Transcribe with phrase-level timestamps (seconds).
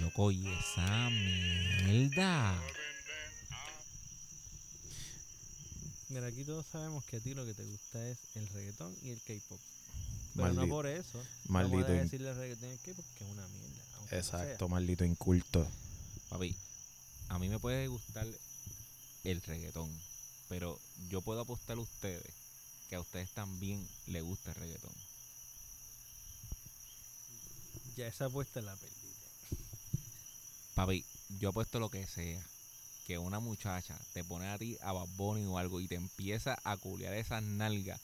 [0.00, 2.58] Loco, y esa mierda.
[6.08, 9.10] Mira, aquí todos sabemos que a ti lo que te gusta es el reggaetón y
[9.10, 9.60] el K-pop.
[10.34, 11.22] Pero no por eso.
[11.48, 14.16] maldito in- decirle al reggaetón y el K-pop que es una mierda.
[14.18, 15.66] Exacto, maldito inculto.
[16.30, 16.56] Papi,
[17.28, 18.26] a mí me puede gustar
[19.24, 19.90] el reggaetón,
[20.48, 22.34] pero yo puedo apostar a ustedes
[22.88, 24.92] que a ustedes también les gusta el reggaetón.
[27.96, 28.99] Ya esa apuesta la perdiste.
[30.80, 31.04] Papi,
[31.38, 32.42] yo apuesto lo que sea.
[33.06, 36.58] Que una muchacha te pone a ti a Bad Bunny o algo y te empieza
[36.64, 38.00] a culiar esas nalgas.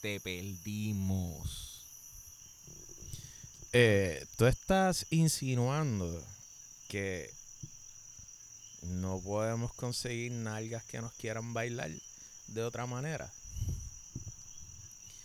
[0.00, 1.84] Te perdimos.
[3.72, 6.24] Eh, tú estás insinuando
[6.88, 7.34] que
[8.82, 11.90] no podemos conseguir nalgas que nos quieran bailar
[12.46, 13.28] de otra manera.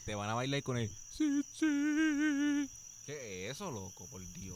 [0.06, 2.68] Te van a bailar con el sí, sí.
[3.06, 4.08] ¿Qué es eso, loco?
[4.08, 4.49] Por Dios.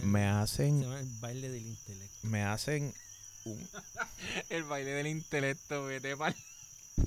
[0.00, 2.16] Se- Me Se hacen, llama el baile del intelecto.
[2.22, 2.94] me hacen
[3.44, 3.68] un
[4.50, 6.34] El baile del intelecto, vete pa'l-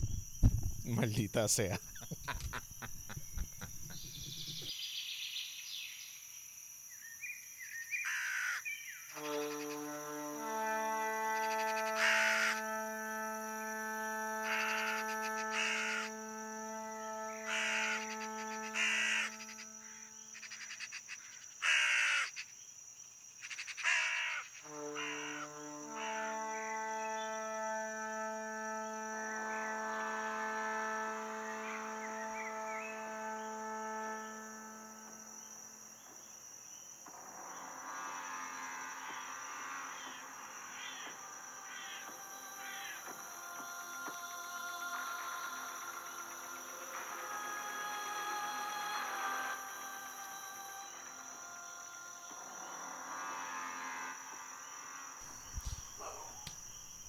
[0.86, 1.80] maldita sea.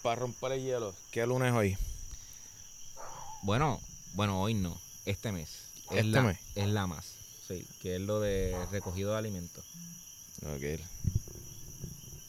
[0.03, 1.79] Para romper el hielo, ¿qué lunes es hoy?
[3.43, 3.81] Bueno,
[4.15, 4.77] bueno, hoy no.
[5.07, 5.49] Este mes.
[5.91, 6.39] Es ¿Este la, mes?
[6.57, 7.07] Es la más.
[7.47, 9.65] Sí, que es lo de recogido de alimentos.
[10.43, 10.81] Ok.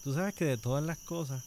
[0.03, 1.43] Tú sabes que de todas las cosas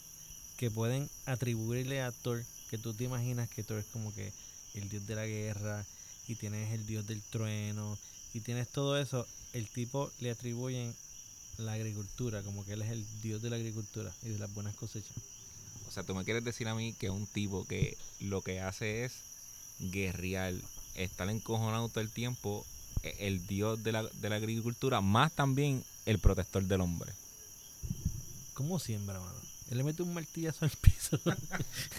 [0.56, 4.32] que pueden atribuirle a Thor, que tú te imaginas que Thor es como que
[4.74, 5.84] el dios de la guerra
[6.26, 7.96] y tienes el dios del trueno
[8.34, 10.92] y tienes todo eso, el tipo le atribuyen
[11.58, 14.74] la agricultura, como que él es el dios de la agricultura y de las buenas
[14.74, 15.14] cosechas.
[15.96, 19.06] O sea, tú me quieres decir a mí que un tipo que lo que hace
[19.06, 19.14] es
[19.78, 20.52] guerrear,
[20.94, 22.66] estar encojonado todo el tiempo,
[23.02, 27.10] e- el dios de la, de la agricultura, más también el protector del hombre.
[28.52, 29.38] ¿Cómo siembra, mano?
[29.70, 31.18] Él le mete un martillazo al piso.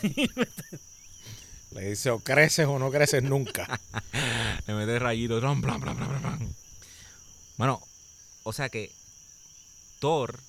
[1.71, 3.81] Le dice o creces o no creces nunca.
[4.67, 5.41] Le mete rayitos.
[5.41, 6.53] blam, blam, blam, blam.
[7.57, 7.81] Bueno,
[8.43, 8.91] o sea que
[9.97, 10.39] Thor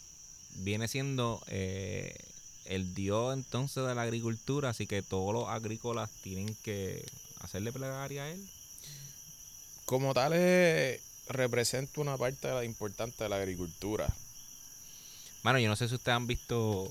[0.56, 2.14] viene siendo eh,
[2.69, 7.05] el dios entonces de la agricultura, así que todos los agrícolas tienen que
[7.41, 8.45] hacerle plegaria a él.
[9.84, 14.06] Como tal, eh, representa una parte de la importante de la agricultura.
[15.43, 16.91] Bueno, yo no sé si ustedes han visto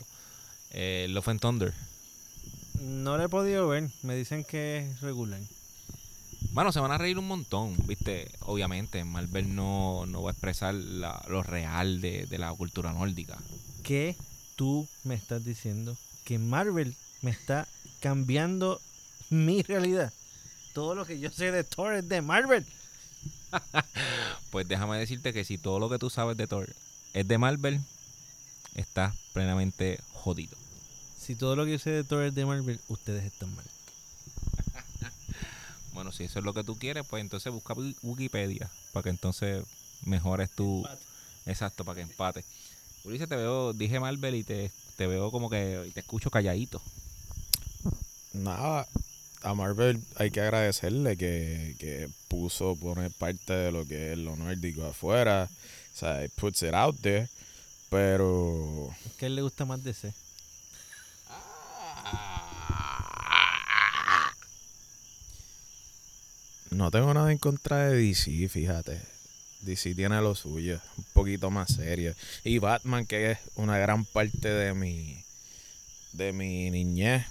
[0.72, 1.74] eh, Love and Thunder.
[2.82, 5.40] no lo he podido ver, me dicen que es regular.
[6.54, 8.32] Bueno, se van a reír un montón, ¿viste?
[8.42, 13.38] Obviamente, Marvel no, no va a expresar la- lo real de, de la cultura nórdica.
[13.84, 14.16] ¿Qué
[14.58, 15.96] tú me estás diciendo?
[16.26, 17.66] Que Marvel me está
[18.02, 18.82] cambiando
[19.30, 20.12] mi realidad.
[20.74, 22.66] Todo lo que yo sé de Thor es de Marvel.
[24.52, 26.74] Pues déjame decirte que si todo lo que tú sabes de Thor
[27.14, 27.82] es de Marvel,
[28.76, 30.58] estás plenamente jodido.
[31.20, 33.66] Si todo lo que yo sé de Thor es de Marvel, ustedes están mal.
[35.94, 39.10] Bueno, si eso es lo que tú quieres, pues entonces busca Wi- Wikipedia para que
[39.10, 39.64] entonces
[40.04, 40.88] mejores tu...
[41.46, 42.46] Exacto, para que empate.
[43.08, 46.82] Ulises, te veo, dije Marvel y te, te veo como que y te escucho calladito.
[48.34, 48.86] Nada,
[49.44, 54.36] a Marvel hay que agradecerle que, que puso poner parte de lo que es lo
[54.36, 55.48] nórdico afuera.
[55.96, 57.30] O sea, it puts it out there.
[57.90, 58.90] Pero.
[59.22, 60.14] A él le gusta más DC.
[66.72, 69.17] No tengo nada en contra de DC, fíjate.
[69.68, 72.16] DC tiene lo suyo, un poquito más serio.
[72.44, 75.24] Y Batman, que es una gran parte de mi
[76.14, 77.26] de mi niñez,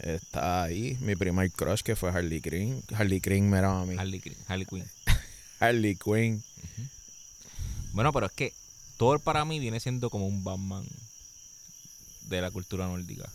[0.00, 0.96] está ahí.
[1.00, 2.82] Mi primer crush que fue Harley Quinn.
[2.94, 3.96] Harley Quinn me era a mí.
[3.98, 4.88] Harley, Quinn- Harley Quinn.
[5.60, 6.42] Harley Quinn.
[7.92, 8.52] Bueno, pero es que
[8.96, 10.84] Thor para mí viene siendo como un Batman
[12.28, 13.28] de la cultura nórdica.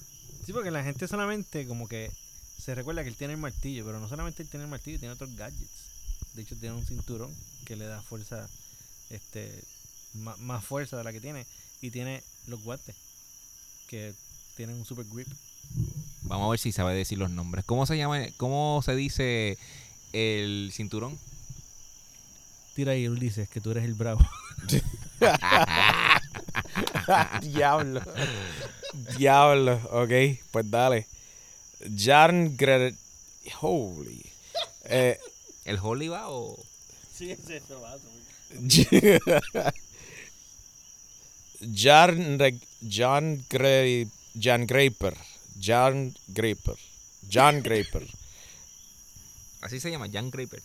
[0.45, 2.09] Sí, porque la gente solamente como que
[2.63, 5.13] se recuerda que él tiene el martillo, pero no solamente él tiene el martillo, tiene
[5.13, 5.85] otros gadgets.
[6.33, 7.31] De hecho, tiene un cinturón
[7.67, 8.47] que le da fuerza,
[9.09, 9.51] este,
[10.13, 11.45] más, fuerza de la que tiene.
[11.81, 12.95] y tiene los guantes
[13.89, 14.13] que
[14.55, 15.27] tienen un super grip.
[16.23, 17.65] Vamos a ver si sabe decir los nombres.
[17.65, 18.25] ¿Cómo se llama?
[18.37, 19.57] ¿Cómo se dice
[20.13, 21.19] el cinturón?
[22.73, 24.25] Tira ahí, Ulises, que tú eres el bravo.
[27.41, 28.01] Diablo.
[29.17, 29.73] Diablo.
[29.91, 31.05] Ok, pues dale.
[31.97, 32.95] Jarn Gre...
[33.61, 34.25] Holy.
[34.85, 35.19] Eh,
[35.65, 36.57] ¿El Holy va o...?
[37.17, 37.81] Sí, es eso,
[41.75, 44.07] Jarn Re- Jan Gre...
[44.39, 45.15] Jan Graper.
[45.59, 46.75] Jan Graper.
[47.29, 48.07] Jan Graper.
[49.61, 50.61] Así se llama, Jan Graper.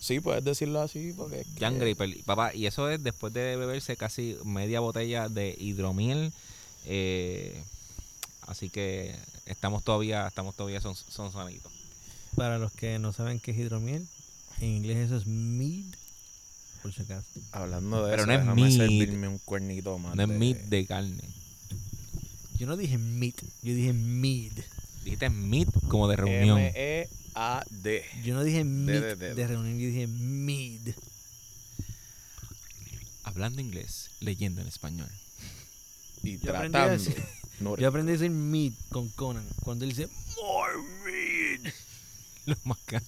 [0.00, 1.40] Sí, puedes decirlo así porque...
[1.40, 2.22] es que- Jan Graper.
[2.24, 6.32] Papá, y eso es después de beberse casi media botella de hidromiel.
[6.86, 7.60] eh,
[8.46, 9.14] así que
[9.46, 11.72] estamos todavía, estamos todavía son, son sonidos.
[12.36, 14.06] Para los que no saben qué es hidromiel,
[14.60, 15.84] en inglés eso es mead,
[16.82, 17.26] por si acaso.
[17.52, 18.72] Hablando de Pero eso, no es meat.
[18.88, 21.22] servirme un cuernito más No es meat de carne.
[22.58, 24.52] Yo no dije meat, yo dije mead.
[25.04, 26.58] Dijiste meat como de reunión.
[26.58, 28.04] M-E-A-D.
[28.24, 30.94] Yo no dije meat de reunión, yo dije mead.
[33.24, 35.08] Hablando inglés, leyendo en español.
[36.22, 37.04] Y Yo aprendí a tratando.
[37.04, 37.24] decir-
[37.78, 39.44] Yo aprendí a decir mead con Conan.
[39.62, 40.08] Cuando él dice.
[42.54, 43.02] Lo más, ca-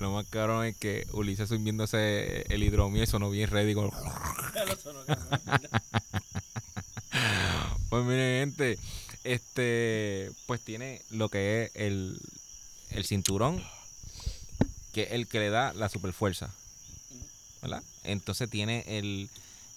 [0.00, 3.74] lo más caro es que Ulises subiéndose el hidromiel sonó bien ready.
[3.78, 3.90] Con...
[7.88, 8.78] Pues miren, gente,
[9.24, 12.20] este, pues tiene lo que es el,
[12.90, 13.62] el cinturón,
[14.92, 16.54] que es el que le da la superfuerza,
[17.62, 17.82] ¿verdad?
[18.04, 19.28] Entonces tiene el,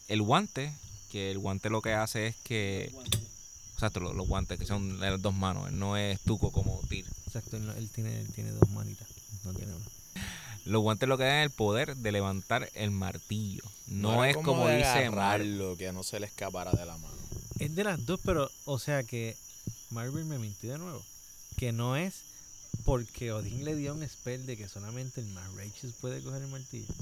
[0.09, 0.71] el guante,
[1.11, 2.91] que el guante lo que hace es que,
[3.75, 7.05] o sea, los, los guantes que son las dos manos, no es tuco como Tyr.
[7.33, 9.07] Exacto, él, no- él tiene, él tiene dos manitas.
[9.43, 9.85] No tiene una.
[10.65, 13.63] Los guantes lo que dan es el poder de levantar el martillo.
[13.87, 15.31] No, era es como, de dice Mar.
[15.41, 17.13] agarrarlo, que no se le escapara de la mano.
[17.59, 19.35] Es de las dos, pero, o sea que
[19.89, 21.03] Marvel me mintió de nuevo.
[21.57, 22.13] Que no es
[22.85, 26.47] porque Odín le dio un spell de que solamente el más righteous puede coger el
[26.49, 26.93] martillo.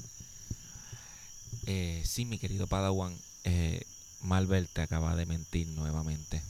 [1.66, 3.82] Eh, sí, mi querido Padawan, eh,
[4.22, 6.42] Marvel te acaba de mentir nuevamente.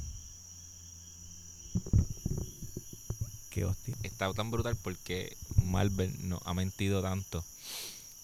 [3.53, 3.95] Qué hostia.
[4.03, 7.45] Está tan brutal porque Marvel nos ha mentido tanto.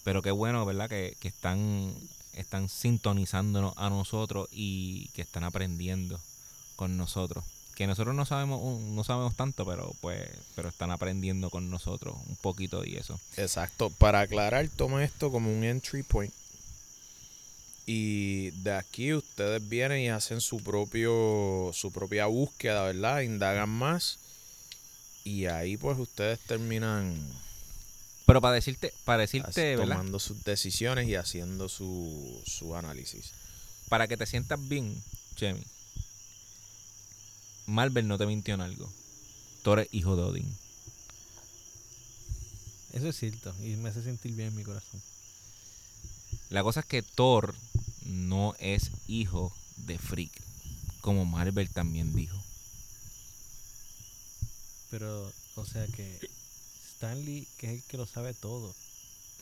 [0.05, 0.89] Pero qué bueno, ¿verdad?
[0.89, 1.93] Que, que están,
[2.33, 6.19] están sintonizándonos a nosotros y que están aprendiendo
[6.77, 7.45] con nosotros.
[7.75, 12.17] Que nosotros no sabemos, un- no sabemos tanto, pero pues, pero están aprendiendo con nosotros
[12.29, 13.21] un poquito y eso.
[13.37, 13.91] Exacto.
[13.91, 16.33] Para aclarar, toma esto como un entry point.
[17.87, 23.21] Y de aquí ustedes vienen y hacen su propio su propia búsqueda, ¿verdad?
[23.21, 24.19] Indagan más.
[25.29, 27.15] Y ahí pues ustedes terminan
[28.25, 29.97] Pero para decirte, para decirte, ¿verdad?
[29.97, 33.33] tomando sus decisiones y haciendo su, su análisis.
[33.91, 34.91] Para que te sientas bien,
[35.37, 35.63] Chemi.
[37.67, 38.91] Marvel no te mintió en algo.
[39.63, 40.57] Thor es hijo de Odín.
[42.95, 43.55] Eso es cierto.
[43.63, 45.03] Y me hace sentir bien en mi corazón.
[46.49, 47.55] La cosa es que Thor
[48.07, 50.33] no es hijo de Freak.
[51.03, 52.43] Como Marvel también dijo.
[54.91, 56.19] Pero, o sea que
[56.95, 58.75] Stanley, que es el que lo sabe todo,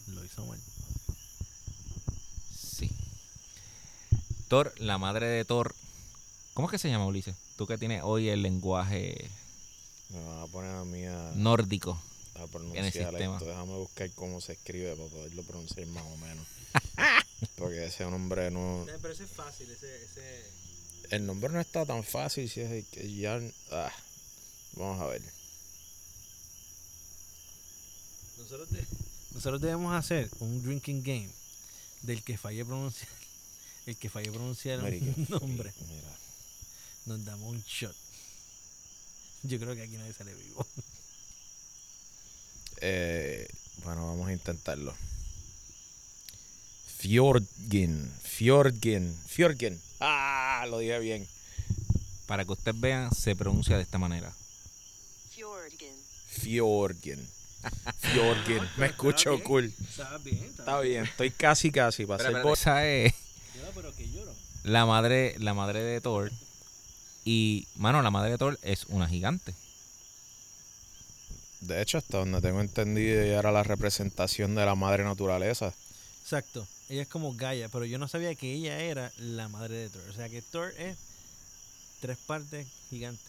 [0.08, 0.60] lo hizo mal.
[2.54, 2.90] Sí.
[4.48, 5.74] Thor, la madre de Thor.
[6.54, 7.34] ¿Cómo es que se llama, Ulises?
[7.56, 9.30] Tú que tienes hoy el lenguaje
[10.10, 12.00] Me van a poner a mí a, nórdico.
[12.34, 13.36] a pronunciar sistema.
[13.36, 13.46] esto.
[13.46, 16.46] Déjame buscar cómo se escribe para poderlo pronunciar más o menos.
[17.56, 18.84] Porque ese nombre no...
[18.86, 20.04] Pero ese es fácil, ese...
[20.04, 20.50] ese...
[21.10, 23.40] El nombre no está tan fácil si es el que ya...
[23.72, 23.92] ah,
[24.74, 25.22] vamos a ver.
[28.38, 28.86] Nosotros, de-
[29.32, 31.30] nosotros debemos hacer un drinking game
[32.02, 33.08] del que falle pronunciar.
[33.86, 35.72] El que falle pronunciar un nombre.
[35.88, 36.16] Mira.
[37.06, 37.94] Nos damos un shot.
[39.44, 40.66] Yo creo que aquí nadie sale vivo.
[42.82, 43.48] Eh,
[43.84, 44.94] bueno, vamos a intentarlo.
[46.98, 48.12] Fjordgin.
[48.22, 49.16] Fjordgin.
[49.28, 49.80] Fjordgin.
[50.00, 51.26] Ah, lo dije bien.
[52.26, 54.30] Para que ustedes vean, se pronuncia de esta manera.
[55.34, 55.94] Fjordgen.
[56.28, 57.26] Fjordgin.
[58.00, 58.62] Fjordgin.
[58.76, 59.42] Me escucho bien.
[59.42, 59.72] cool.
[59.88, 63.14] Está bien, Está bien, estoy casi casi para esa es
[63.74, 64.32] pero que lloro.
[64.64, 66.30] la madre, la madre de Thor.
[67.24, 69.54] Y, mano, la madre de Thor es una gigante.
[71.60, 75.72] De hecho, hasta donde tengo entendido, ella era la representación de la madre naturaleza.
[76.22, 76.66] Exacto.
[76.88, 80.02] Ella es como Gaia, pero yo no sabía que ella era la madre de Thor.
[80.08, 80.96] O sea que Thor es
[82.00, 83.26] tres partes gigantes.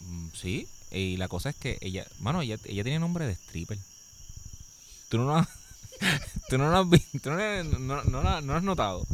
[0.00, 3.78] Mm, Sí, y la cosa es que ella, mano, ella, ella tiene nombre de stripper.
[5.08, 5.48] Tú no lo has,
[6.48, 9.06] tú no has visto, tú no, no, no, no has- no lo has notado.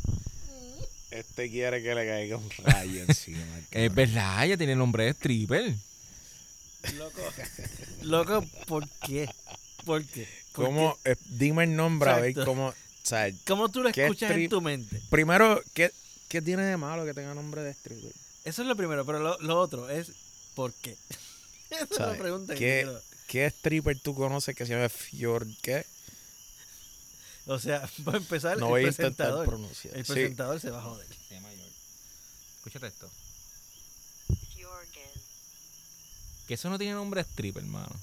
[1.10, 3.44] Este quiere que le caiga un rayo encima.
[3.70, 5.74] Es verdad, ella tiene el nombre de stripper.
[6.94, 7.32] Loco,
[8.02, 9.28] loco, ¿por qué?
[9.84, 10.28] ¿Por qué?
[10.52, 10.96] ¿Por ¿Cómo?
[11.04, 12.50] Eh, dime el nombre a ver Exacto.
[12.50, 12.68] cómo.
[12.68, 13.36] O sea, qué?
[13.46, 15.00] ¿Cómo tú lo ¿Qué escuchas en tu mente?
[15.10, 15.90] primero, ¿qué,
[16.28, 18.12] ¿qué tiene de malo que tenga nombre de stripper?
[18.44, 20.12] Eso es lo primero, pero lo, lo otro es
[20.56, 20.96] ¿por qué?
[21.70, 23.00] Esa es la pregunta que ¿Qué, quiero.
[23.28, 25.46] ¿Qué stripper tú conoces que se llama Fjord?
[25.62, 25.84] ¿Qué?
[27.46, 29.46] O sea, para empezar, No el voy a intentar presentador.
[29.46, 29.96] pronunciar.
[29.96, 30.12] El Sí.
[30.12, 31.06] presentador se va a joder.
[31.28, 31.74] Se llama George.
[32.56, 33.08] Escúchate esto.
[34.54, 35.10] Fjorgen.
[36.48, 37.94] Que eso no tiene nombre de stripper, hermano.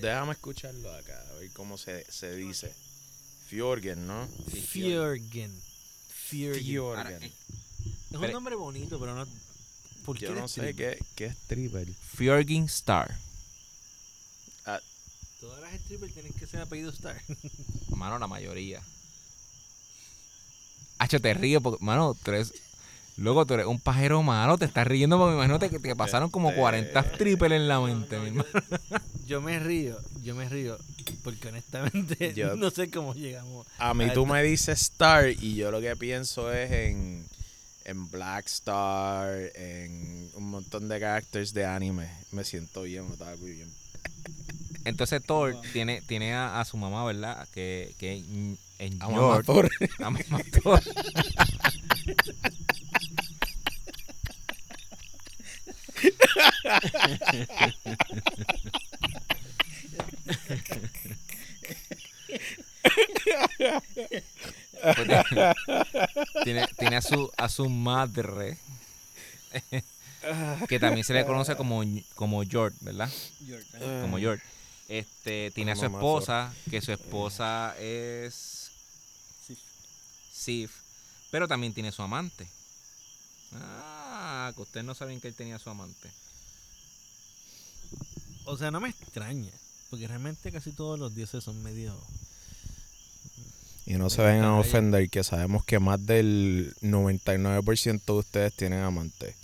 [0.00, 2.72] Déjame escucharlo acá, a ver cómo se, se dice.
[3.48, 4.28] Fjorgen, ¿no?
[4.70, 5.52] Fjorgen.
[6.28, 6.64] Fjorgen.
[6.64, 7.22] Fjorgen.
[7.22, 7.32] Es
[8.10, 9.26] Pero- un nombre bonito, pero no.
[10.04, 11.88] ¿Por qué Yo no sé qué, qué stripper.
[12.16, 13.16] Fjorgin Star.
[15.40, 17.20] Todas las strippers tienen que ser apellido Star.
[17.90, 18.80] Mano, la mayoría.
[20.98, 22.52] Hacho, te río porque, mano, tú eres.
[23.16, 26.30] Luego tú eres un pajero malo, te estás riendo porque me imagino que te pasaron
[26.30, 28.48] como Este- 40 strippers en la mente, mi hermano.
[29.26, 30.76] Yo me río, yo me río,
[31.22, 33.66] porque honestamente Yo- no sé cómo llegamos.
[33.78, 37.24] A mí a tú esta- me dices Star y yo lo que pienso es en,
[37.84, 42.08] en Black Star, en un montón de characters de anime.
[42.32, 43.70] Me siento bien, me estaba muy bien.
[44.84, 47.48] Entonces Thor tiene, tiene a, a su mamá, ¿verdad?
[47.54, 48.22] Que, que
[48.78, 49.70] en, A York- Thor.
[49.98, 50.82] a mamá Thor.
[64.84, 65.54] Pues tiene,
[66.44, 68.58] tiene, tiene a su a su madre
[70.68, 71.82] que también se le conoce como
[72.14, 73.10] como George, ¿verdad?
[74.02, 74.44] Como George.
[74.88, 78.70] Este tiene a su Mamá esposa, que su esposa es
[80.32, 80.72] Sif,
[81.30, 82.46] pero también tiene su amante.
[83.54, 86.10] Ah, que ustedes no saben que él tenía su amante.
[88.44, 89.52] O sea, no me extraña,
[89.88, 91.96] porque realmente casi todos los dioses son medio...
[93.86, 98.80] Y no se vengan a ofender que sabemos que más del 99% de ustedes tienen
[98.80, 99.34] amantes.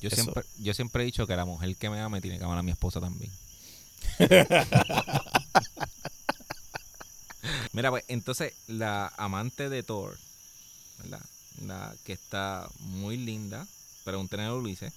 [0.00, 0.16] Yo Eso.
[0.16, 2.62] siempre, yo siempre he dicho que la mujer que me ama tiene que amar a
[2.62, 3.30] mi esposa también.
[7.72, 10.16] Mira, pues entonces la amante de Thor,
[10.98, 11.20] ¿verdad?
[11.66, 13.66] La que está muy linda,
[14.04, 14.92] pregúntenle a Ulises.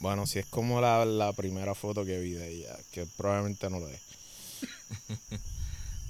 [0.00, 3.78] Bueno, si es como la, la primera foto que vi de ella, que probablemente no
[3.80, 4.00] lo es.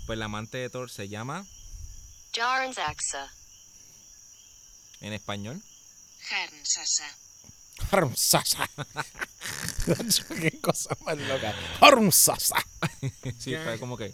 [0.06, 1.44] Pues la amante de Thor se llama,
[2.36, 3.32] Jarnsaxa.
[5.00, 5.62] en español,
[6.30, 7.08] Hernsasa.
[7.90, 8.68] Harmsasa.
[10.40, 11.54] Qué cosa más loca.
[11.80, 12.56] Harmsasa.
[13.38, 14.12] sí, fue como que,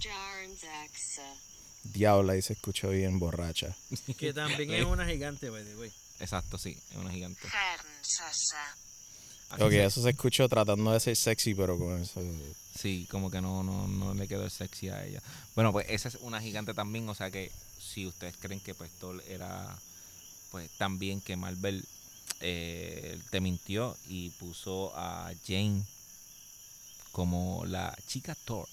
[0.00, 1.34] Jarnsaxa.
[1.82, 3.74] Diabla, y se escuchó bien borracha.
[4.18, 5.92] Que también es una gigante, by the way.
[6.20, 7.48] exacto, sí, es una gigante.
[7.48, 8.76] Hernsasa.
[9.54, 12.20] Así Ok, se- eso se escuchó tratando de ser sexy, pero con eso.
[12.78, 15.20] Sí, como que no, no, no le quedó el sexy a ella.
[15.54, 18.90] Bueno, pues esa es una gigante también, o sea que si ustedes creen que pues
[19.00, 19.76] Thor era
[20.50, 21.84] pues también que Marvel
[22.40, 25.82] eh, te mintió y puso a Jane
[27.12, 28.66] como la chica Thor.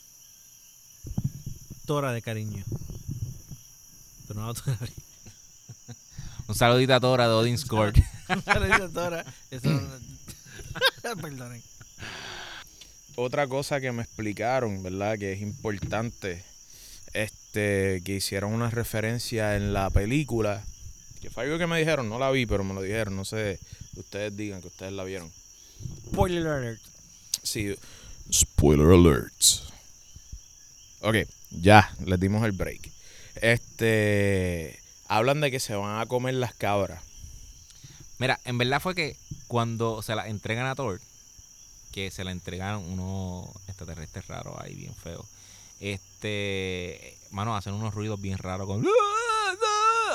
[1.85, 2.63] Tora de cariño.
[4.27, 4.77] Pero no Tora.
[6.47, 7.97] Un saludito a Thor de Odin's Court.
[7.97, 9.25] Le dice Tora.
[9.51, 9.69] Eso
[11.21, 11.61] Perdonen.
[13.15, 15.17] Otra cosa que me explicaron, ¿verdad?
[15.17, 16.43] Que es importante,
[17.13, 20.63] este, que hicieron una referencia en la película,
[21.21, 23.59] que fue algo que me dijeron, no la vi, pero me lo dijeron, no sé,
[23.95, 25.31] ustedes digan que ustedes la vieron.
[26.07, 26.81] Spoiler alert.
[27.43, 27.75] Sí.
[28.31, 29.63] Spoiler alerts.
[31.01, 31.17] Ok,
[31.51, 32.89] ya, les dimos el break.
[33.35, 37.03] Este, hablan de que se van a comer las cabras.
[38.21, 41.01] Mira, en verdad fue que cuando se la entregan a Thor,
[41.91, 45.25] que se la entregaron unos extraterrestres raros ahí, bien feos.
[45.79, 48.85] Este, mano, hacen unos ruidos bien raros con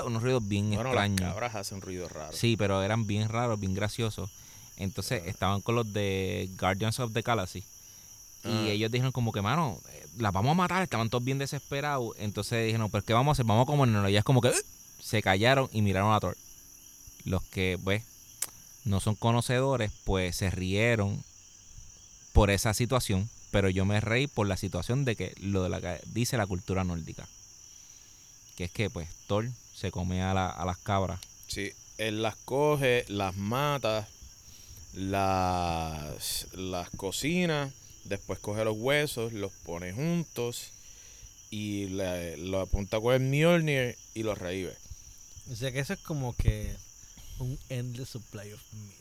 [0.06, 1.20] unos ruidos bien Bueno, extraños.
[1.20, 2.32] las cabras hacen ruido raro.
[2.32, 4.30] Sí, pero eran bien raros, bien graciosos.
[4.76, 7.64] Entonces estaban con los de Guardians of the Galaxy.
[8.44, 8.68] Y Ah.
[8.68, 10.82] ellos dijeron como que, mano, eh, las vamos a matar.
[10.84, 12.14] Estaban todos bien desesperados.
[12.18, 13.46] Entonces dijeron, pues, ¿qué vamos a hacer?
[13.46, 14.04] Vamos a comernos.
[14.06, 14.52] Y ellas como que
[15.02, 16.36] se callaron y miraron a Thor.
[17.26, 18.02] Los que, pues,
[18.86, 21.22] no son conocedores, pues se rieron
[22.32, 23.28] por esa situación.
[23.50, 26.46] Pero yo me reí por la situación de que lo de la que dice la
[26.46, 27.28] cultura nórdica.
[28.56, 31.20] Que es que, pues, Thor se come a, la- a las cabras.
[31.46, 34.08] Sí, él las coge, las mata,
[34.94, 37.72] las, las cocina,
[38.04, 40.70] después coge los huesos, los pone juntos
[41.50, 44.74] y le, lo apunta con el Mjolnir y los revive.
[45.52, 46.74] O sea que eso es como que
[47.38, 48.96] un endless supply of meat.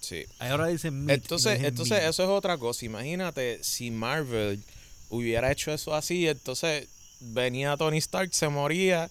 [0.00, 0.24] Sí.
[0.38, 1.22] Ahora dicen meat.
[1.22, 2.10] Entonces, dicen entonces meat.
[2.10, 2.84] eso es otra cosa.
[2.84, 4.62] Imagínate si Marvel
[5.08, 6.88] hubiera hecho eso así, entonces
[7.20, 9.10] venía Tony Stark, se moría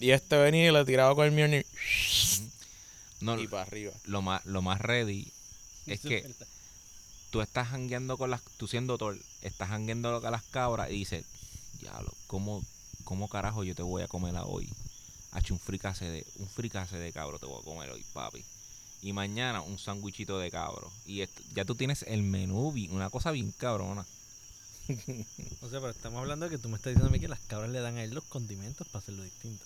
[0.00, 1.66] y este venía y le tiraba con el Mjolnir
[3.20, 3.92] No, y para arriba.
[4.04, 5.30] lo más, lo más ready
[5.86, 6.24] es que
[7.30, 8.42] tú estás jangueando con las.
[8.56, 11.24] Tú siendo Thor, estás jangueando con las cabras y dices,
[11.80, 12.64] diablo, ¿cómo,
[13.04, 14.68] ¿cómo carajo yo te voy a comer hoy?
[15.32, 18.44] Hacho un fricase de, un fricase de cabro te voy a comer hoy, papi.
[19.02, 20.90] Y mañana un sándwichito de cabro.
[21.06, 24.04] Y esto- ya tú tienes el menú, una cosa bien cabrona.
[25.60, 27.40] O sea, pero estamos hablando de que tú me estás diciendo a mí que las
[27.40, 29.64] cabras le dan a él los condimentos para hacerlo distinto.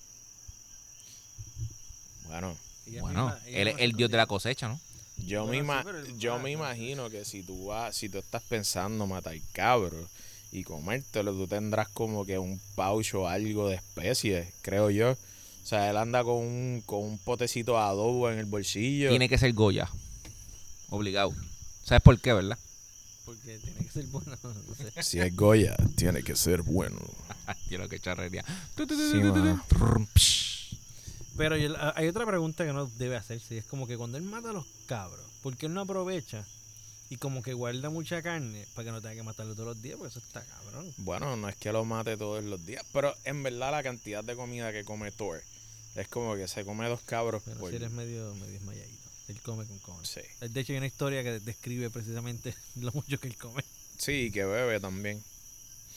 [2.26, 2.57] Bueno,
[3.00, 4.81] Bueno, él es el dios de la cosecha, ¿no?
[5.19, 9.07] yo, Bueno, me, sí, yo me imagino que si tú vas, si tú estás pensando
[9.07, 10.09] matar cabros
[10.50, 15.16] y comértelo, tú tendrás como que un pouch o algo de especies, creo yo.
[15.62, 19.11] O sea, él anda con un, con un potecito de adobo en el bolsillo.
[19.11, 19.88] Tiene que ser Goya.
[20.90, 21.33] Obligado.
[21.85, 22.59] ¿Sabes por qué, verdad?
[23.25, 24.37] Porque tiene que ser bueno.
[24.42, 25.02] No sé.
[25.02, 26.99] Si es Goya, tiene que ser bueno.
[27.71, 28.45] Lo que charrería.
[28.76, 29.21] Sí.
[31.37, 31.57] Pero
[31.95, 33.54] hay otra pregunta que no debe hacerse.
[33.54, 36.45] y es como que cuando él mata a los cabros, ¿por qué él no aprovecha
[37.12, 39.99] y como que guarda mucha carne para que no tenga que matarlo todos los días?
[39.99, 40.92] Porque eso está cabrón.
[40.97, 44.35] Bueno, no es que lo mate todos los días, pero en verdad la cantidad de
[44.35, 45.42] comida que come Thor
[45.95, 47.69] es como que se come dos cabros Pero por...
[47.71, 49.11] si él es medio, medio esmayadito.
[49.28, 50.09] Él come con cojones.
[50.09, 50.21] Sí.
[50.49, 53.62] De hecho, hay una historia que describe precisamente lo mucho que él come.
[53.99, 55.23] sí, que bebe también.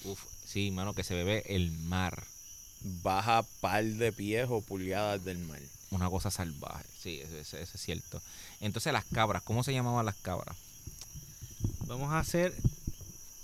[0.04, 2.24] Uf, sí, mano, que se bebe el mar.
[2.82, 5.60] Baja par de pies o pulgadas del mar.
[5.92, 6.84] Una cosa salvaje.
[7.02, 8.22] Sí, eso, eso- eso es cierto.
[8.60, 10.58] Entonces, las cabras, ¿cómo se llamaban las cabras?
[11.88, 12.54] Vamos a hacer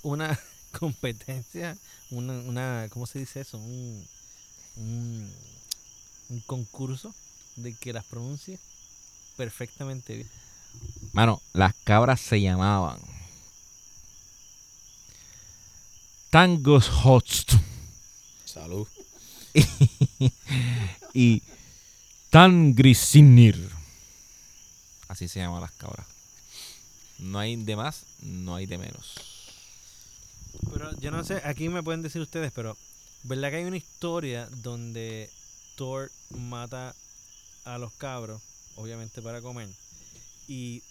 [0.04, 0.40] una
[0.80, 1.78] competencia,
[2.10, 3.58] una, una ¿cómo se dice eso?
[3.58, 4.08] Un,
[4.78, 5.32] un,
[6.30, 7.14] un concurso
[7.56, 8.58] de que las pronuncie
[9.38, 10.30] perfectamente bien.
[11.14, 13.00] Mano, las cabras se llamaban.
[16.30, 17.54] Tangos Host
[18.46, 18.88] Salud.
[21.14, 21.42] y
[22.30, 23.70] Tangrisinir.
[25.08, 26.06] Así se llaman las cabras.
[27.22, 29.14] No hay de más, no hay de menos.
[30.74, 32.78] Pero yo no sé, aquí me pueden decir ustedes, pero
[33.24, 35.30] ¿verdad que hay una historia donde
[35.76, 36.94] Thor mata
[37.66, 38.42] a los cabros,
[38.76, 39.70] obviamente para comer,
[40.48, 40.82] y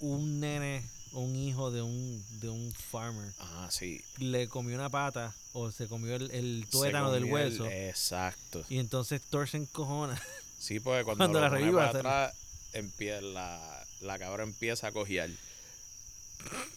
[0.00, 4.00] un nene un hijo de un, de un farmer Ah, sí.
[4.16, 8.64] le comió una pata o se comió el, el tuétano del el- hueso Exacto.
[8.70, 10.18] y entonces Thor se encojona.
[10.58, 12.32] Sí, porque cuando, Cuando lo la reviva, atrás,
[12.72, 15.28] empie- la, la cabra empieza a cojear.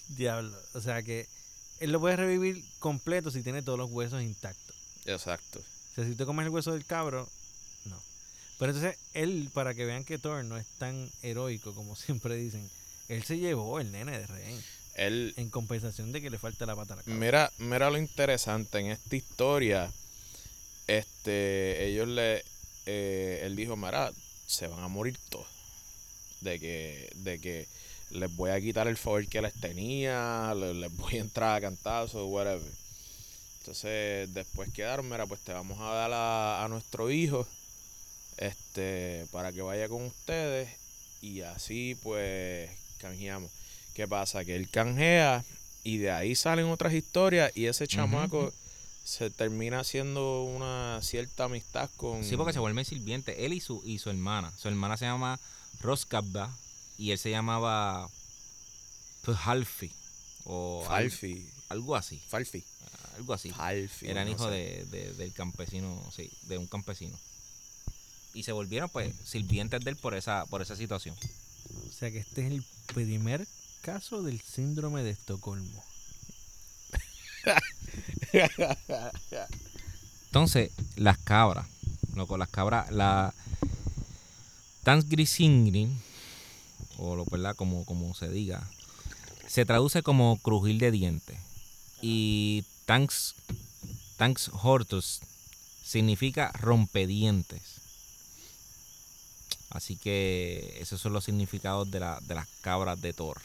[0.09, 0.57] Diablo.
[0.73, 1.27] O sea que
[1.79, 4.75] él lo puede revivir completo si tiene todos los huesos intactos.
[5.05, 5.59] Exacto.
[5.59, 7.29] O sea, si tú comes el hueso del cabro,
[7.85, 8.01] no.
[8.59, 12.69] Pero entonces, él, para que vean que Thor no es tan heroico como siempre dicen,
[13.07, 14.63] él se llevó el nene de rehén
[14.95, 17.19] Él, en compensación de que le falta la pata a la cabra.
[17.19, 19.91] Mira, mira lo interesante en esta historia.
[20.87, 22.43] Este, ellos le,
[22.85, 24.11] eh, él dijo, mira,
[24.47, 25.47] se van a morir todos.
[26.41, 27.67] De que, de que
[28.11, 31.61] les voy a quitar el favor que les tenía, le- les, voy a entrar a
[31.61, 32.71] cantazos, whatever.
[33.59, 37.47] Entonces, después quedaron, mira, pues te vamos a dar a, a nuestro hijo,
[38.37, 40.69] este, para que vaya con ustedes.
[41.21, 43.49] Y así, pues, canjeamos.
[43.93, 44.43] ¿Qué pasa?
[44.45, 45.43] Que él canjea
[45.83, 48.51] y de ahí salen otras historias y ese chamaco
[49.03, 52.23] se termina haciendo una cierta amistad con...
[52.23, 53.45] Sí, porque se vuelve sirviente.
[53.45, 54.51] Él y su, y su hermana.
[54.57, 55.39] Su hermana se llama
[55.79, 56.51] Roskabda
[56.97, 58.09] y él se llamaba
[59.43, 59.91] Halfi.
[60.45, 61.49] O al- Falfi.
[61.69, 62.21] algo así.
[62.29, 62.63] Falfi.
[63.17, 63.49] Algo así.
[63.51, 64.07] Falfi.
[64.07, 64.51] Eran no hijos sé.
[64.53, 67.17] de, de- del campesino, sí, de un campesino.
[68.33, 71.15] Y se volvieron pues sirvientes de él por esa, por esa situación.
[71.87, 73.47] O sea que este es el primer
[73.81, 75.83] caso del síndrome de Estocolmo.
[80.27, 81.65] Entonces, las cabras,
[82.15, 83.33] loco, las cabras, la
[84.83, 85.97] Tansgrisingrin,
[86.97, 88.67] o lo verdad, como, como se diga,
[89.47, 91.37] se traduce como crujir de dientes.
[92.01, 93.33] Y Tanks,
[94.17, 95.21] tanks Hortus
[95.83, 97.61] significa rompedientes.
[99.69, 103.41] Así que esos son los significados de, la- de las cabras de Thor.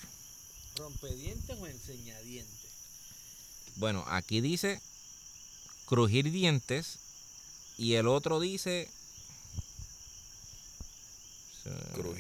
[0.77, 2.55] ¿Rompedientes o enseñadientes?
[3.77, 4.81] Bueno, aquí dice
[5.87, 6.99] crujir dientes
[7.79, 8.89] y el otro dice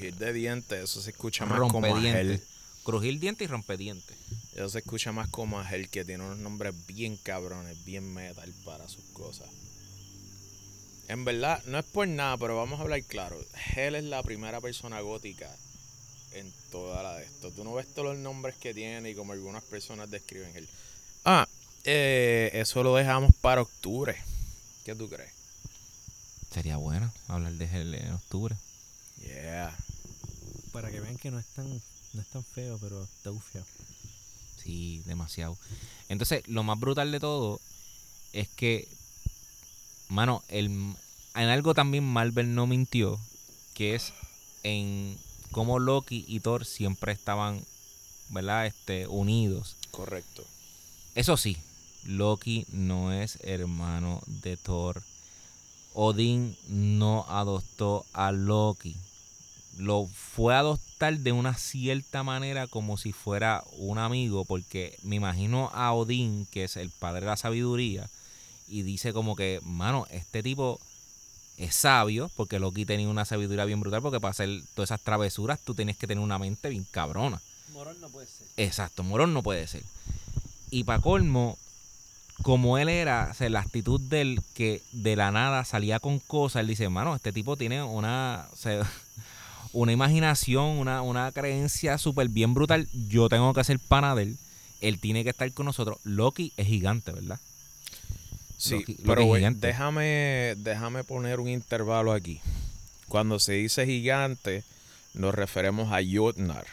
[0.00, 2.40] Crujir de dientes, eso se escucha más como a rompedientes.
[2.40, 2.46] él.
[2.84, 4.16] Crujir dientes y rompedientes.
[4.54, 8.52] Eso se escucha más como a él, que tiene unos nombres bien cabrones, bien metal
[8.64, 9.48] para sus cosas.
[11.08, 13.36] En verdad, no es por nada, pero vamos a hablar claro.
[13.74, 15.54] Hell es la primera persona gótica
[16.32, 17.50] en toda la de esto.
[17.50, 20.68] Tú no ves todos los nombres que tiene y como algunas personas describen Hell.
[21.24, 21.46] Ah,
[21.84, 24.16] eh, eso lo dejamos para octubre.
[24.84, 25.32] ¿Qué tú crees?
[26.52, 28.56] Sería bueno hablar de él en octubre.
[29.22, 29.76] Yeah.
[30.72, 33.64] Para que vean que no es tan, no es tan feo, pero está ufio.
[34.62, 35.56] Sí, demasiado.
[36.08, 37.60] Entonces, lo más brutal de todo
[38.32, 38.88] es que,
[40.08, 43.18] mano, el, en algo también Marvel no mintió,
[43.74, 44.12] que es
[44.62, 45.18] en
[45.50, 47.64] cómo Loki y Thor siempre estaban,
[48.28, 48.66] ¿verdad?
[48.66, 49.76] Este, unidos.
[49.90, 50.44] Correcto.
[51.14, 51.56] Eso sí,
[52.04, 55.02] Loki no es hermano de Thor.
[55.94, 58.96] Odín no adoptó a Loki.
[59.80, 65.16] Lo fue a adoptar de una cierta manera como si fuera un amigo, porque me
[65.16, 68.08] imagino a Odín, que es el padre de la sabiduría,
[68.68, 70.78] y dice como que, mano, este tipo
[71.56, 75.58] es sabio, porque Loki tenía una sabiduría bien brutal, porque para hacer todas esas travesuras
[75.60, 77.40] tú tienes que tener una mente bien cabrona.
[77.72, 78.46] Morón no puede ser.
[78.56, 79.82] Exacto, morón no puede ser.
[80.70, 81.58] Y para colmo,
[82.42, 86.60] como él era, o sea, la actitud del que de la nada salía con cosas,
[86.60, 88.90] él dice, mano, este tipo tiene una, o sea,
[89.72, 92.88] una imaginación, una, una creencia súper bien brutal.
[93.08, 94.36] Yo tengo que ser pana de él.
[94.80, 95.98] Él tiene que estar con nosotros.
[96.04, 97.38] Loki es gigante, ¿verdad?
[98.56, 99.22] Sí, Loki- pero
[99.68, 102.40] déjame, déjame poner un intervalo aquí.
[103.08, 104.62] Cuando se dice gigante,
[105.14, 106.66] nos referemos a Jotnar.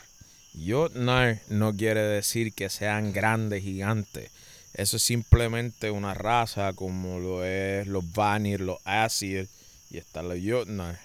[0.68, 4.30] Jotnar no quiere decir que sean grandes gigantes.
[4.74, 9.48] Eso es simplemente una raza como lo es los Vanir, los Asir
[9.90, 11.00] y están los Jotnar.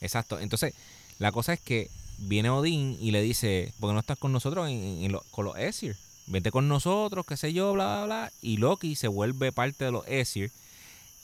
[0.00, 0.38] Exacto.
[0.40, 0.74] Entonces,
[1.18, 4.68] la cosa es que viene Odín y le dice, ¿por qué no estás con nosotros
[4.68, 5.96] en, lo- con los Aesir?
[6.26, 8.32] Vete con nosotros, qué sé yo, bla, bla, bla.
[8.42, 10.50] Y Loki se vuelve parte de los Aesir.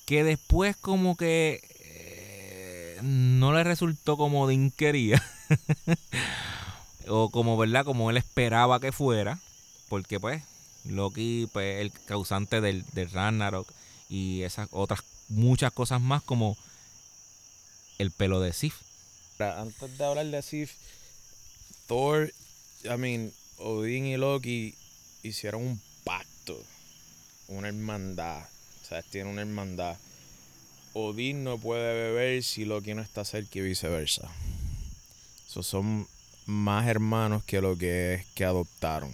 [0.07, 5.23] Que después como que eh, no le resultó como Odín quería.
[7.09, 7.85] o como, ¿verdad?
[7.85, 9.39] Como él esperaba que fuera.
[9.89, 10.43] Porque pues
[10.85, 13.69] Loki, pues el causante del, del Ragnarok
[14.09, 16.57] y esas otras muchas cosas más como
[17.99, 18.75] el pelo de Sif.
[19.39, 20.73] Antes de hablar de Sif,
[21.87, 22.33] Thor,
[22.85, 24.75] I mean, Odín y Loki
[25.23, 26.59] hicieron un pacto,
[27.49, 28.43] una hermandad.
[28.83, 29.97] O sea, tienen una hermandad.
[30.95, 34.31] Odín no puede beber si Loki no está cerca y viceversa.
[35.49, 36.07] Esos son
[36.47, 39.11] más hermanos que lo que es que adoptaron.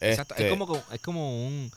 [0.00, 0.34] Exacto.
[0.34, 1.72] Este, Es como que- es como un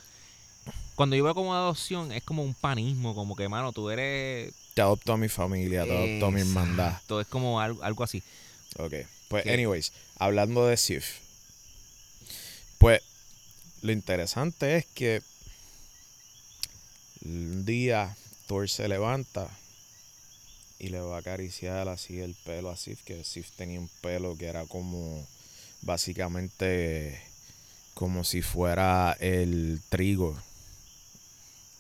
[0.95, 4.83] cuando yo veo como adopción es como un panismo, como que mano, tú eres Te
[4.83, 6.91] adopto a mi familia, te adopto a mi hermandad.
[6.91, 8.23] Exacto, es como algo, algo así.
[8.77, 8.93] Ok,
[9.27, 9.51] pues ¿Qué?
[9.51, 11.17] anyways, hablando de Sif,
[12.77, 13.01] pues
[13.81, 15.21] lo interesante es que
[17.25, 18.15] un día
[18.47, 19.49] Thor se levanta
[20.79, 24.37] y le va a acariciar así el pelo a Sif, que Sif tenía un pelo
[24.37, 25.27] que era como
[25.81, 27.21] básicamente
[27.95, 30.41] como si fuera el trigo,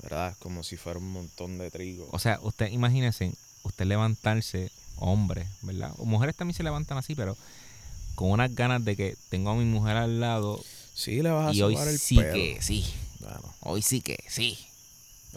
[0.01, 0.35] ¿verdad?
[0.39, 2.07] Como si fuera un montón de trigo.
[2.11, 3.33] O sea, usted imagínese,
[3.63, 5.91] usted levantarse, hombre, ¿verdad?
[5.97, 7.37] O mujeres también se levantan así, pero
[8.15, 11.53] con unas ganas de que tengo a mi mujer al lado Sí, le vas a
[11.53, 12.33] y hoy el sí pelo.
[12.33, 12.85] que sí,
[13.19, 14.57] Bueno, hoy sí que sí.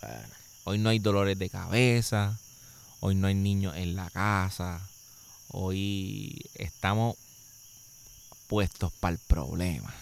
[0.01, 0.27] bueno.
[0.65, 2.39] Hoy no hay dolores de cabeza.
[3.01, 4.81] Hoy no hay niños en la casa.
[5.51, 7.17] Hoy estamos
[8.47, 9.93] puestos para el problema.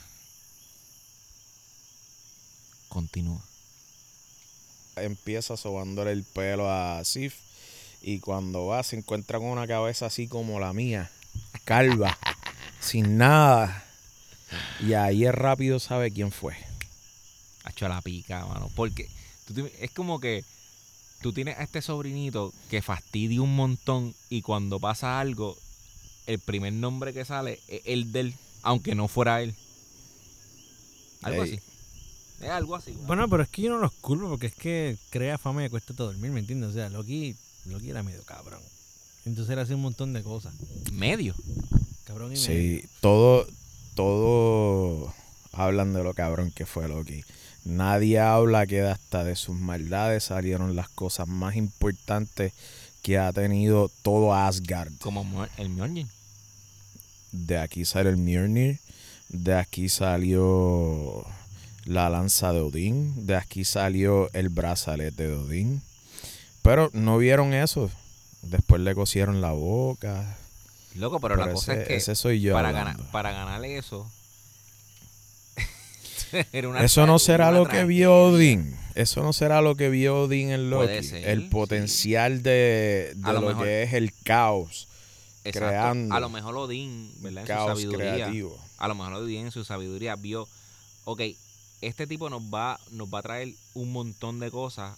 [2.89, 3.43] Continúa.
[5.03, 7.35] Empieza sobándole el pelo a Sif
[8.03, 11.11] y cuando va se encuentra con una cabeza así como la mía,
[11.65, 12.19] calva,
[12.81, 13.85] sin nada.
[14.81, 16.57] Y ahí es rápido sabe quién fue.
[17.65, 18.71] Ha hecho la pica, mano.
[18.75, 19.09] Porque
[19.47, 20.45] tú es como que
[21.21, 25.57] tú tienes a este sobrinito que fastidia un montón y cuando pasa algo,
[26.27, 29.55] el primer nombre que sale es el del, aunque no fuera él.
[31.23, 31.55] Algo Ey.
[31.55, 31.70] así.
[32.41, 32.93] Es algo así.
[32.93, 33.07] mano.
[33.07, 35.71] Bueno, pero es que yo no los culpo porque es que crea fama y le
[35.71, 36.71] cuesta todo dormir, ¿me entiendes?
[36.71, 38.61] O sea, Loki, Loki era medio cabrón.
[39.27, 40.55] Entonces él hacía un montón de cosas.
[40.93, 41.35] Medio.
[42.05, 42.47] Cabrón y medio.
[42.47, 43.47] Sí, todo,
[43.95, 45.13] todo
[45.53, 47.23] hablan de lo cabrón que fue Loki.
[47.65, 52.55] Nadie habla que hasta de sus maldades salieron las cosas más importantes
[53.03, 54.93] que ha tenido todo Asgard.
[55.01, 56.07] Como Mo- el Mjolnir.
[57.33, 58.81] De aquí salió el Mjolnir.
[59.29, 61.25] De aquí salió
[61.91, 63.27] la lanza de Odín.
[63.27, 65.83] De aquí salió el brazalete de Odín.
[66.63, 67.91] Pero no vieron eso.
[68.43, 70.37] Después le cosieron la boca.
[70.95, 72.55] Loco, pero, la cosa ese, es que ese soy yo.
[72.55, 74.09] para, ganar, para ganar eso.
[76.53, 78.77] Era una Eso no será lo que vio Odín.
[78.95, 81.03] Eso no será lo que vio Odín en Loki.
[81.03, 81.49] ser, el sí.
[81.49, 84.87] potencial de, lo que es el caos.
[85.43, 85.71] Exacto.
[85.71, 87.43] creando A lo mejor Odín, ¿verdad?
[87.43, 88.15] En su caos sabiduría.
[88.15, 88.59] creativo.
[88.79, 90.47] A lo mejor Odín en su sabiduría vio,
[91.05, 91.23] ok,
[91.81, 94.97] este tipo nos va, nos va a traer un montón de cosas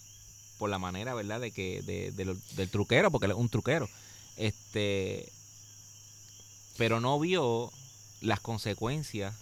[0.59, 1.41] por la manera, ¿verdad?
[1.41, 3.89] De que, de, del truquero, porque él es un truquero.
[4.37, 5.29] Este,
[6.79, 7.71] pero no vio
[8.21, 9.35] las consecuencias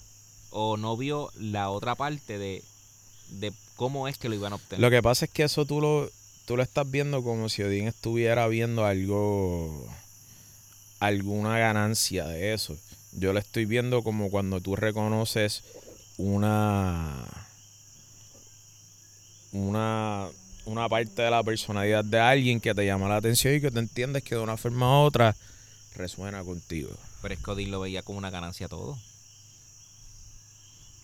[0.50, 2.62] o no vio la otra parte de,
[3.28, 4.80] de cómo es que lo iban a obtener.
[4.80, 6.10] Lo que pasa es que eso tú lo,
[6.46, 9.86] tú lo estás viendo como si Odín estuviera viendo algo,
[10.98, 12.76] alguna ganancia de eso.
[13.12, 15.62] Yo lo estoy viendo como cuando tú reconoces
[16.20, 17.24] una,
[19.52, 20.28] una,
[20.66, 23.78] una parte de la personalidad de alguien que te llama la atención y que te
[23.78, 25.34] entiendes que de una forma u otra
[25.96, 26.90] resuena contigo.
[27.22, 28.98] Pero es que Odín lo veía como una ganancia todo.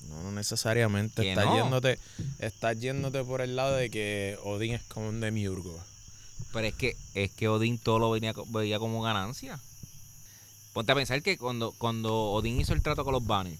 [0.08, 1.28] No, no necesariamente.
[1.28, 1.56] Estás no.
[1.56, 1.98] yéndote,
[2.38, 5.78] estás yéndote por el lado de que Odín es como un demiurgo.
[6.52, 9.58] Pero es que, es que Odín todo lo venía, veía como ganancia.
[10.74, 13.58] Ponte a pensar que cuando, cuando Odín hizo el trato con los Banners,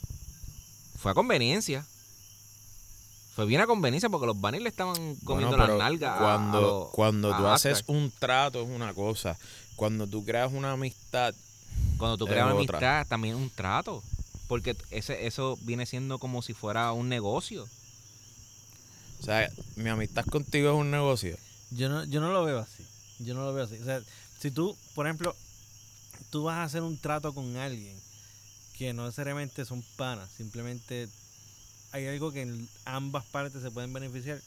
[0.97, 1.85] fue a conveniencia.
[3.35, 6.15] Fue bien a conveniencia porque los Banners le estaban comiendo Bueno, las nalgas.
[6.15, 9.37] a Cuando, los- cuando a tú haces un trato es una cosa.
[9.77, 11.35] Cuando tú creas una amistad,
[11.99, 12.79] Cuando tú es creas una otra.
[12.79, 14.03] amistad, también es un trato.
[14.49, 17.67] Porque ese, eso viene siendo como si fuera un negocio.
[19.21, 21.37] o sea, mi amistad contigo es un negocio.
[21.73, 22.85] Yo no, yo no lo veo así.
[23.19, 23.77] Yo no lo veo así.
[23.81, 24.01] O sea,
[24.39, 25.35] si tú, por ejemplo,
[26.31, 27.99] tú vas a hacer un trato con alguien
[28.79, 31.09] que no necesariamente son panas, simplemente
[31.93, 34.41] hay algo que en ambas partes se pueden beneficiar,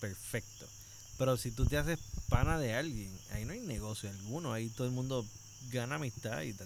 [0.00, 0.66] perfecto.
[1.18, 4.86] Pero si tú te haces pana de alguien, ahí no hay negocio alguno, ahí todo
[4.86, 5.24] el mundo
[5.70, 6.60] gana amistad y it.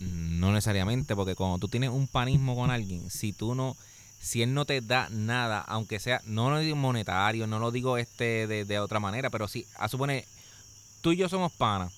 [0.00, 3.76] No necesariamente, porque cuando tú tienes un panismo con alguien, si tú no,
[4.20, 7.98] si él no te da nada, aunque sea, no lo digo monetario, no lo digo
[7.98, 10.24] este de, de otra manera, pero si, a suponer,
[11.02, 11.92] tú y yo somos panas,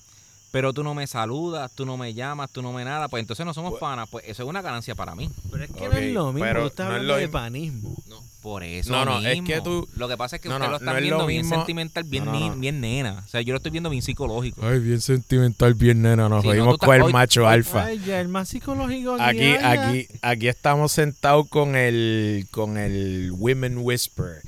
[0.53, 3.45] pero tú no me saludas, tú no me llamas, tú no me nada, pues entonces
[3.45, 5.29] no somos Pues- panas, pues eso es una ganancia para mí.
[5.51, 7.29] Pero es que Ok, no es lo mismo, pero tú estás no es lo de
[7.29, 7.97] panismo.
[8.43, 10.71] Por eso No, no, es que tú- Lo que pasa es que no, ustedes no,
[10.73, 12.57] lo están no es viendo lo bien mismo- sentimental, bien, No, no, ni- no.
[12.57, 13.23] bien nena.
[13.25, 14.67] O sea, yo lo estoy viendo bien psicológico.
[14.67, 16.29] Ay, bien sentimental, bien nena.
[16.29, 17.85] Nos Sí, no, estás- con el hoy- macho hoy- alfa.
[17.85, 19.17] Ay, ya, el más psicológico.
[19.21, 19.89] Aquí, haya.
[19.91, 24.43] aquí, aquí estamos sentados con el, con el Women Whisper.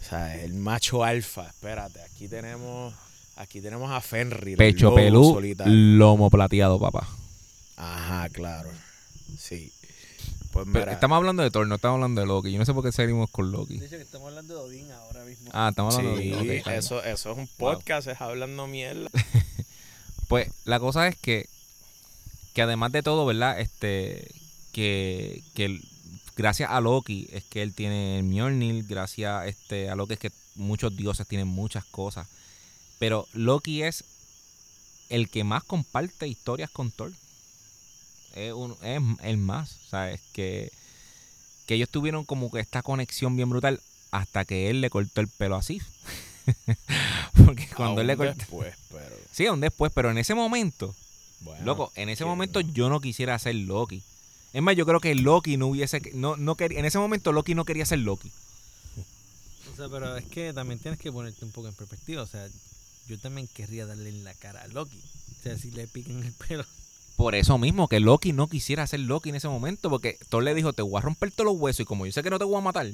[0.00, 1.46] O sea, el macho alfa.
[1.46, 2.92] Espérate, aquí tenemos,
[3.42, 4.56] aquí tenemos a Fenrir.
[4.56, 5.72] Pecho pelú, solitario.
[5.72, 7.06] lomo plateado, papá.
[7.76, 8.70] Ajá, claro.
[9.38, 9.72] Sí.
[10.52, 12.52] Pues Pero mira, estamos hablando de Thor, no estamos hablando de Loki.
[12.52, 13.76] Yo no sé por qué seguimos con Loki.
[13.76, 15.50] Hecho, que estamos hablando de Odín ahora mismo.
[15.52, 16.62] Ah, estamos hablando sí, de bien.
[16.66, 19.10] eso, eso es un podcast, es hablando mierda.
[20.28, 21.46] Pues la cosa es que,
[22.54, 23.60] que además de todo, ¿verdad?
[23.60, 24.30] Este,
[24.72, 25.78] que, que
[26.36, 30.32] gracias a Loki es que él tiene el Mjolnir, gracias este, a Loki es que
[30.54, 32.28] muchos dioses tienen muchas cosas.
[33.02, 34.04] Pero Loki es
[35.08, 37.10] el que más comparte historias con Thor.
[38.36, 40.20] Es, un- es el más, ¿sabes?
[40.32, 40.70] Que,
[41.66, 43.80] que ellos tuvieron como que esta conexión bien brutal
[44.12, 45.82] hasta que él le cortó el pelo así.
[47.44, 48.34] Porque cuando él le cortó...
[48.38, 50.94] después, pero Sí, aún después, pero en ese momento,
[51.40, 51.64] bueno.
[51.64, 52.72] loco, en ese momento no.
[52.72, 54.00] yo no quisiera ser Loki.
[54.52, 57.56] Es más, yo creo que Loki no hubiese, no, no quería, en ese momento Loki
[57.56, 58.30] no quería ser Loki.
[59.72, 62.22] O sea, pero es que también tienes que ponerte un poco en perspectiva.
[62.22, 62.46] O sea,
[63.08, 64.98] yo también querría darle en la cara a Loki.
[64.98, 66.64] O sea, si le pican el pelo.
[67.16, 70.54] Por eso mismo, que Loki no quisiera ser Loki en ese momento, porque Thor le
[70.54, 72.44] dijo, te voy a romper todos los huesos y como yo sé que no te
[72.44, 72.90] voy a matar,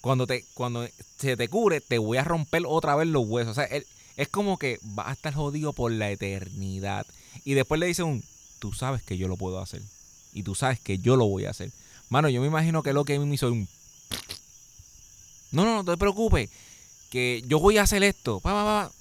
[0.00, 0.86] cuando te cuando
[1.18, 3.52] se te cure, te voy a romper otra vez los huesos.
[3.52, 7.06] O sea, él, es como que va a estar jodido por la eternidad.
[7.44, 8.24] Y después le dice un,
[8.58, 9.82] tú sabes que yo lo puedo hacer.
[10.32, 11.70] Y tú sabes que yo lo voy a hacer.
[12.08, 13.68] Mano, yo me imagino que Loki a mí me hizo un...
[15.52, 16.50] No, no, no te preocupes.
[17.10, 18.40] Que yo voy a hacer esto.
[18.40, 18.92] Pa, pa, pa.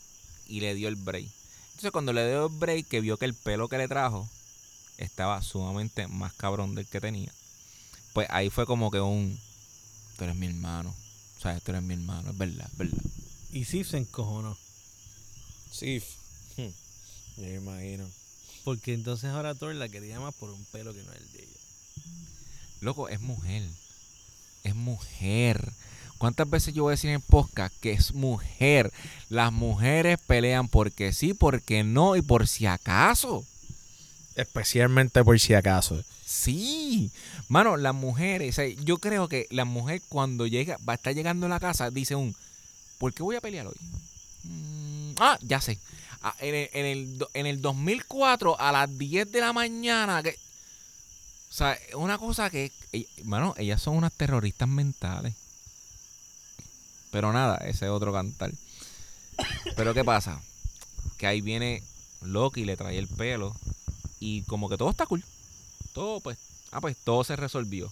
[0.48, 1.28] Y le dio el break.
[1.72, 4.30] Entonces cuando le dio el break, que vio que el pelo que le trajo
[4.98, 7.32] estaba sumamente más cabrón del que tenía.
[8.14, 9.38] Pues ahí fue como que un...
[10.18, 10.96] Tú eres mi hermano.
[11.38, 12.32] O sea, tú eres mi hermano.
[12.32, 13.04] Es verdad, es verdad.
[13.52, 14.58] Y Sif se encojonó.
[15.72, 16.02] Sí.
[16.58, 16.64] Yo
[17.38, 18.06] me imagino.
[18.64, 21.40] Porque entonces ahora Thor la quería más por un pelo que no es el de
[21.40, 21.60] ella.
[22.82, 23.64] Loco, es mujer.
[24.64, 25.72] Es mujer.
[26.18, 28.92] ¿Cuántas veces yo voy a decir en podcast que es mujer?
[29.30, 33.44] Las mujeres pelean porque sí, porque no y por si acaso.
[34.36, 36.04] Especialmente por si acaso.
[36.26, 37.12] Sí,
[37.50, 41.14] mano, las mujeres, o sea, yo creo que la mujer cuando llega, va a estar
[41.14, 42.36] llegando a la casa, dice un,
[42.98, 43.76] ¿por qué voy a pelear hoy?
[44.44, 45.78] Mm, ah, ya sé.
[46.22, 50.32] Ah, en, el, en, el, en el 2004 a las 10 de la mañana, que,
[50.32, 55.36] o sea, una cosa que, ell- mano, ellas son unas terroristas mentales.
[57.16, 58.52] Pero nada, ese es otro cantar.
[59.78, 60.42] Pero ¿qué pasa?
[61.18, 61.82] Que ahí viene
[62.22, 63.56] Loki, le trae el pelo
[64.20, 65.24] y como que todo está cool.
[65.94, 66.38] Todo pues,
[66.74, 67.90] ah pues todo se resolvió.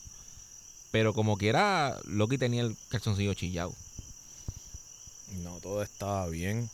[0.91, 3.73] Pero como quiera, Loki tenía el calzoncillo chillado.
[5.41, 6.69] No, todo estaba bien.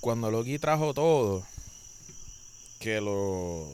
[0.00, 1.46] Cuando Loki trajo todo,
[2.80, 3.68] que lo.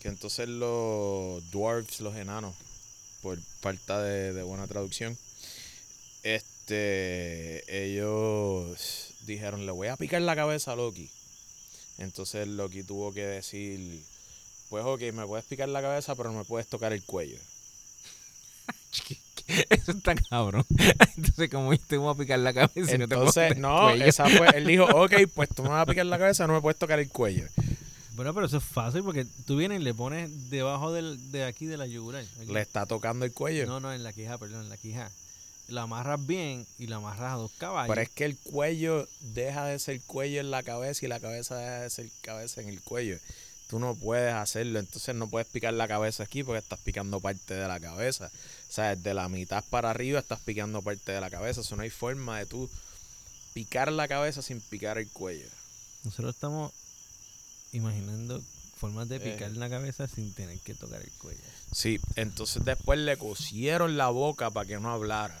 [0.00, 2.54] que entonces los dwarfs, los enanos,
[3.26, 5.18] por falta de, de buena traducción,
[6.22, 7.64] este.
[7.86, 11.10] ellos dijeron: Le voy a picar la cabeza a Loki.
[11.98, 14.00] Entonces Loki tuvo que decir:
[14.70, 17.36] Pues ok, me puedes picar la cabeza, pero no me puedes tocar el cuello.
[19.70, 20.64] Eso está cabrón.
[21.16, 23.60] Entonces, como te voy a picar la cabeza y no te puedo Entonces, tocar el
[23.60, 26.54] no, esa fue, él dijo, ok, pues tú me vas a picar la cabeza, no
[26.54, 27.46] me puedes tocar el cuello.
[28.16, 31.66] Bueno, pero eso es fácil porque tú vienes y le pones debajo del, de aquí
[31.66, 32.24] de la yugular.
[32.40, 32.50] aquí.
[32.50, 33.66] Le está tocando el cuello.
[33.66, 35.10] No, no, en la quija, perdón, en la quija.
[35.68, 37.90] La amarras bien y la amarras a dos caballos.
[37.90, 41.56] Pero es que el cuello deja de ser cuello en la cabeza y la cabeza
[41.56, 43.18] deja de ser cabeza en el cuello.
[43.68, 47.52] Tú no puedes hacerlo, entonces no puedes picar la cabeza aquí porque estás picando parte
[47.52, 48.30] de la cabeza.
[48.70, 51.60] O sea, de la mitad para arriba estás picando parte de la cabeza.
[51.60, 52.70] Eso no hay forma de tú
[53.52, 55.48] picar la cabeza sin picar el cuello.
[56.04, 56.72] Nosotros estamos
[57.76, 58.42] imaginando
[58.78, 59.20] formas de Eh.
[59.20, 61.40] picar la cabeza sin tener que tocar el cuello.
[61.72, 65.38] Sí, entonces después le cosieron la boca para que no hablara.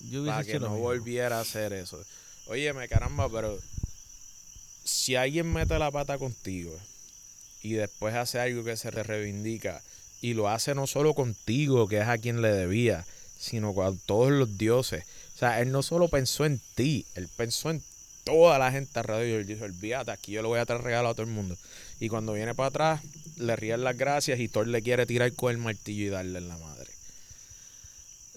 [0.00, 2.02] Yo para que no volviera a hacer eso.
[2.46, 3.58] Óyeme, caramba, pero
[4.84, 6.74] si alguien mete la pata contigo
[7.62, 9.82] y después hace algo que se reivindica
[10.22, 13.04] y lo hace no solo contigo, que es a quien le debía,
[13.38, 15.04] sino con todos los dioses.
[15.36, 17.82] O sea, él no solo pensó en ti, él pensó en
[18.24, 21.08] toda la gente alrededor y él dijo, olvídate, aquí yo le voy a traer regalo
[21.08, 21.56] a todo el mundo.
[21.98, 23.00] Y cuando viene para atrás,
[23.36, 26.48] le ríen las gracias y Thor le quiere tirar con el martillo y darle en
[26.48, 26.90] la madre.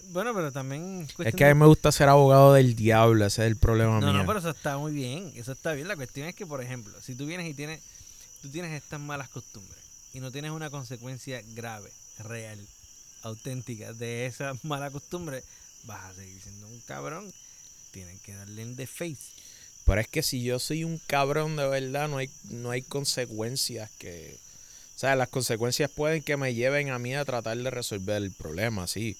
[0.09, 1.07] Bueno, pero también...
[1.25, 4.07] Es que a mí me gusta ser abogado del diablo, ese es el problema No,
[4.07, 4.21] mío.
[4.21, 5.31] no, pero eso está muy bien.
[5.35, 5.87] Eso está bien.
[5.87, 7.81] La cuestión es que, por ejemplo, si tú vienes y tienes,
[8.41, 9.79] tú tienes estas malas costumbres
[10.13, 12.59] y no tienes una consecuencia grave, real,
[13.23, 15.41] auténtica de esa mala costumbre,
[15.85, 17.31] vas a seguir siendo un cabrón.
[17.91, 19.17] Tienen que darle en the face.
[19.85, 23.91] Pero es que si yo soy un cabrón de verdad, no hay, no hay consecuencias
[23.99, 24.37] que...
[24.95, 28.31] O sea, las consecuencias pueden que me lleven a mí a tratar de resolver el
[28.31, 29.17] problema, sí.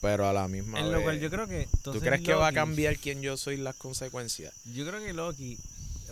[0.00, 0.94] Pero a la misma En vez...
[0.94, 1.68] lo cual yo creo que.
[1.82, 4.54] ¿Tú crees que va a cambiar quién yo soy las consecuencias?
[4.72, 5.58] Yo creo que Loki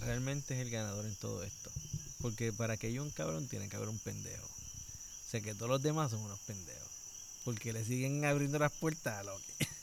[0.00, 1.70] realmente es el ganador en todo esto.
[2.20, 4.46] Porque para que haya un cabrón tiene que haber un pendejo.
[4.46, 6.88] O sea que todos los demás son unos pendejos.
[7.44, 9.52] Porque le siguen abriendo las puertas a Loki.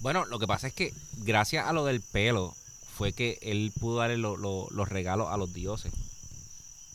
[0.00, 2.54] Bueno, lo que pasa es que gracias a lo del pelo
[2.98, 5.92] fue que él pudo darle lo- lo- los regalos a los dioses.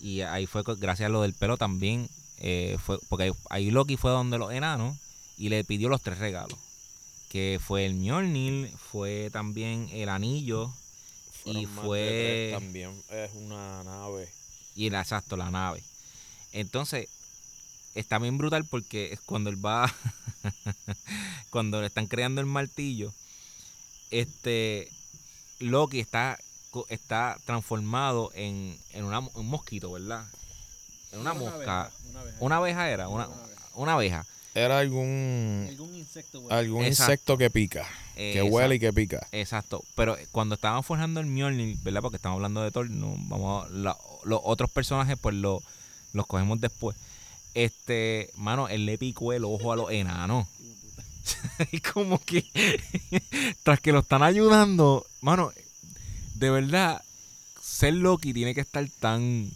[0.01, 3.95] Y ahí fue gracias a lo del pelo también eh, fue porque ahí, ahí Loki
[3.95, 4.97] fue donde los enanos
[5.37, 6.59] y le pidió los tres regalos.
[7.29, 10.71] Que fue el Mjolnir, fue también el anillo
[11.45, 14.29] Y Fueron fue- También es una nave.
[14.75, 15.81] y el exacto, la nave.
[16.51, 17.07] Entonces,
[17.95, 19.93] está bien brutal porque es cuando él va,
[21.49, 23.13] cuando le están creando el martillo,
[24.11, 24.89] este,
[25.63, 26.37] Loki está,
[26.71, 30.25] co- está transformado en, en una- un mosquito, ¿verdad?
[31.11, 31.91] En una mosca.
[32.39, 33.27] Una abeja era, una,
[33.75, 34.25] una abeja.
[34.55, 35.65] Era algún...
[35.69, 36.43] Algún insecto.
[36.51, 37.11] Algún Exacto.
[37.13, 37.87] insecto que pica.
[38.15, 38.53] Que Exacto.
[38.55, 39.27] huele y que pica.
[39.31, 42.01] Exacto, pero cuando estaban forjando el Mjolnir, ¿verdad?
[42.01, 45.61] Porque estamos hablando de Thor, no, vamos a- la- los otros personajes pues lo-
[46.13, 46.95] los cogemos después.
[47.55, 50.47] Este, mano, él le picó el ojo a los enanos.
[51.71, 52.45] y como que
[53.63, 55.51] tras que lo están ayudando, mano,
[56.35, 57.01] de verdad
[57.61, 59.49] ser Loki tiene que estar tan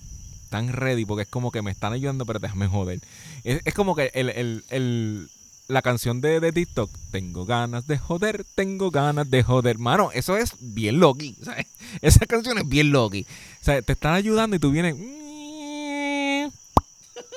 [0.50, 3.02] tan ready porque es como que me están ayudando pero déjame joder.
[3.44, 5.30] Es, es como que el, el- el-
[5.68, 9.78] la canción de, de TikTok, tengo ganas de joder, tengo ganas de joder.
[9.78, 11.36] Mano, eso es bien Loki.
[11.44, 11.66] ¿sabes?
[12.02, 13.24] Esa canción es bien Loki.
[13.62, 14.96] O sea, te están ayudando y tú vienes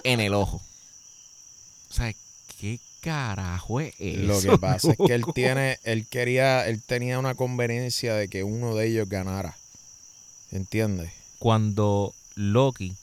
[0.04, 0.62] en el ojo.
[1.90, 2.18] O sea, ¿qué
[3.00, 4.22] carajo es eso?
[4.22, 8.44] Lo que pasa es que él tiene, él quería, él tenía una conveniencia de que
[8.44, 9.56] uno de ellos ganara.
[10.52, 11.12] ¿Entiendes?
[11.40, 12.94] cuando Loki,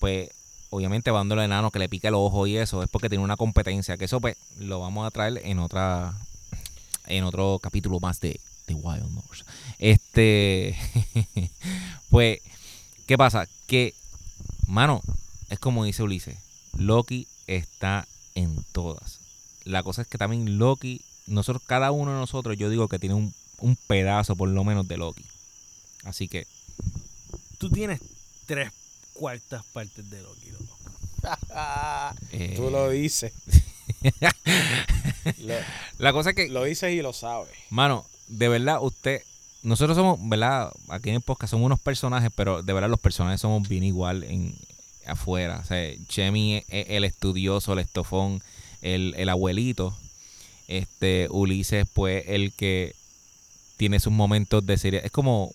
[0.00, 0.28] pues
[0.70, 3.24] obviamente va dando el enano que le pica el ojo y eso, es porque tiene
[3.24, 6.12] una competencia, que eso pues lo vamos a traer en otra,
[7.06, 9.46] en otro capítulo más de, de Wild North.
[9.78, 10.76] Este,
[12.10, 12.40] pues,
[13.06, 13.46] ¿qué pasa?
[13.68, 13.94] Que,
[14.66, 15.00] mano,
[15.48, 16.36] es como dice Ulises,
[16.76, 19.20] Loki está en todas.
[19.64, 23.14] La cosa es que también Loki, nosotros, cada uno de nosotros, yo digo que tiene
[23.14, 25.24] un, un pedazo por lo menos de Loki.
[26.04, 26.46] Así que
[27.58, 28.00] Tú tienes
[28.46, 28.70] tres
[29.14, 30.78] cuartas partes de Loki, loco.
[32.32, 33.32] Eh, Tú lo dices.
[35.38, 35.54] lo,
[35.98, 37.48] La cosa es que, lo dices y lo sabes.
[37.70, 39.22] mano, de verdad, usted.
[39.62, 40.70] Nosotros somos, ¿verdad?
[40.88, 44.24] Aquí en el podcast somos unos personajes, pero de verdad los personajes somos bien igual
[44.24, 44.54] en
[45.06, 45.60] afuera.
[45.62, 48.42] O sea, Chemi es el estudioso, el estofón,
[48.82, 49.96] el, el abuelito.
[50.68, 52.94] Este, Ulises, pues, el que
[53.76, 55.04] tiene sus momentos de seriedad.
[55.04, 55.52] Es como,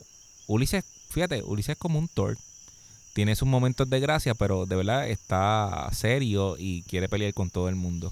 [0.47, 2.37] Ulises, fíjate, Ulises es como un Thor.
[3.13, 7.69] Tiene sus momentos de gracia, pero de verdad está serio y quiere pelear con todo
[7.69, 8.11] el mundo.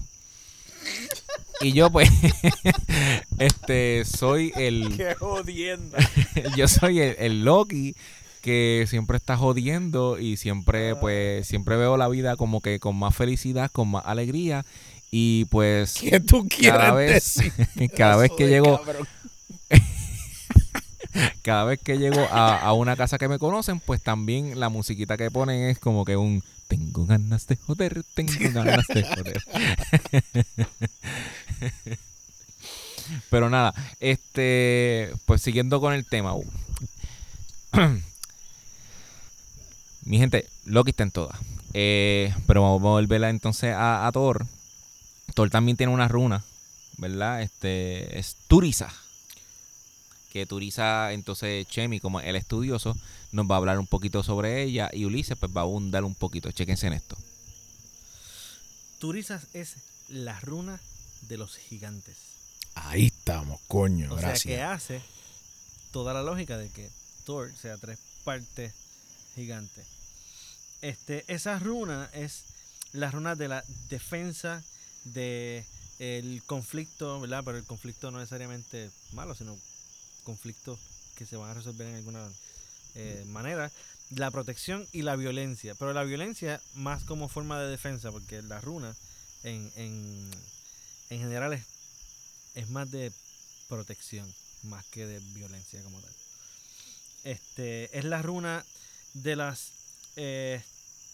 [1.60, 2.08] Y yo, pues,
[3.38, 5.98] este, soy el, Qué jodienda.
[6.56, 7.96] yo soy el, el Loki
[8.38, 13.14] que siempre está jodiendo y siempre, pues, siempre veo la vida como que con más
[13.14, 14.64] felicidad, con más alegría
[15.10, 17.52] y pues ¿Qué tú quieres cada vez, decir?
[17.96, 18.80] cada vez que llego,
[21.42, 25.16] cada vez que llego a, a una casa que me conocen, pues también la musiquita
[25.16, 29.42] que ponen es como que un tengo ganas de joder, tengo ganas de joder.
[33.30, 36.34] Pero nada, este, pues siguiendo con el tema.
[40.08, 41.38] Mi gente, Loki está en todas.
[41.74, 44.46] Eh, pero vamos a volver entonces a, a Thor.
[45.34, 46.42] Thor también tiene una runa,
[46.96, 47.42] ¿verdad?
[47.42, 48.90] Este es Turisa.
[50.32, 52.96] Que Turisa, entonces Chemi, como el estudioso,
[53.32, 54.88] nos va a hablar un poquito sobre ella.
[54.94, 56.50] Y Ulises, pues va a abundar un poquito.
[56.52, 57.18] Chequense en esto.
[59.00, 59.76] Turizas es
[60.08, 60.80] la runa
[61.28, 62.16] de los gigantes.
[62.76, 65.02] Ahí estamos, coño, O sea que hace
[65.92, 66.88] toda la lógica de que
[67.26, 68.72] Thor sea tres partes
[69.34, 69.97] gigantes.
[70.80, 72.44] Este, esa runa es
[72.92, 74.62] la runa de la defensa
[75.04, 75.64] de
[75.98, 77.42] el conflicto, ¿verdad?
[77.44, 79.58] Pero el conflicto no necesariamente malo, sino
[80.24, 80.78] conflictos
[81.16, 82.28] que se van a resolver en alguna
[82.94, 83.70] eh, manera.
[84.10, 85.74] La protección y la violencia.
[85.74, 88.94] Pero la violencia más como forma de defensa, porque la runa
[89.42, 90.30] en, en,
[91.10, 91.64] en general es,
[92.54, 93.12] es más de
[93.68, 96.12] protección, más que de violencia como tal.
[97.24, 98.64] Este, es la runa
[99.14, 99.72] de las
[100.20, 100.60] eh,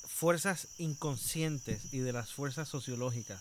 [0.09, 3.38] fuerzas inconscientes y de las fuerzas sociológicas.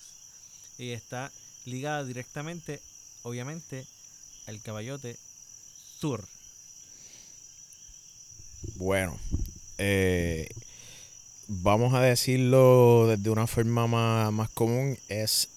[0.77, 1.31] Y está
[1.63, 2.81] ligada directamente,
[3.21, 3.85] obviamente,
[4.45, 5.17] al caballote
[6.01, 6.25] Thor.
[8.75, 9.17] Bueno,
[9.77, 10.49] eh,
[11.47, 14.97] vamos a decirlo desde una forma más, más común.
[15.07, 15.47] Es,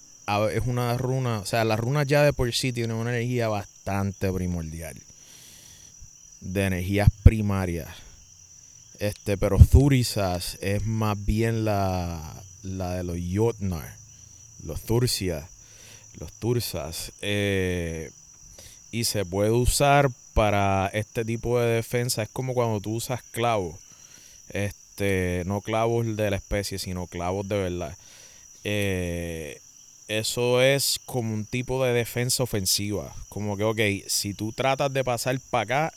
[0.53, 4.31] es una runa, o sea, la runa ya de por sí tiene una energía bastante
[4.31, 4.95] primordial.
[6.39, 8.06] De energías primarias.
[8.99, 13.95] Este, pero Thurisas es más bien la, la de los Jotnar,
[14.63, 15.47] los Turcia,
[16.19, 17.11] los Tursas.
[17.21, 18.11] eh,
[18.91, 22.23] y se puede usar para este tipo de defensa.
[22.23, 23.75] Es como cuando tú usas clavos.
[24.49, 27.97] Este, no clavos de la especie, sino clavos de verdad.
[28.63, 29.59] Eh,
[30.07, 33.13] eso es como un tipo de defensa ofensiva.
[33.29, 35.93] Como que, ok, si tú tratas de pasar para acá,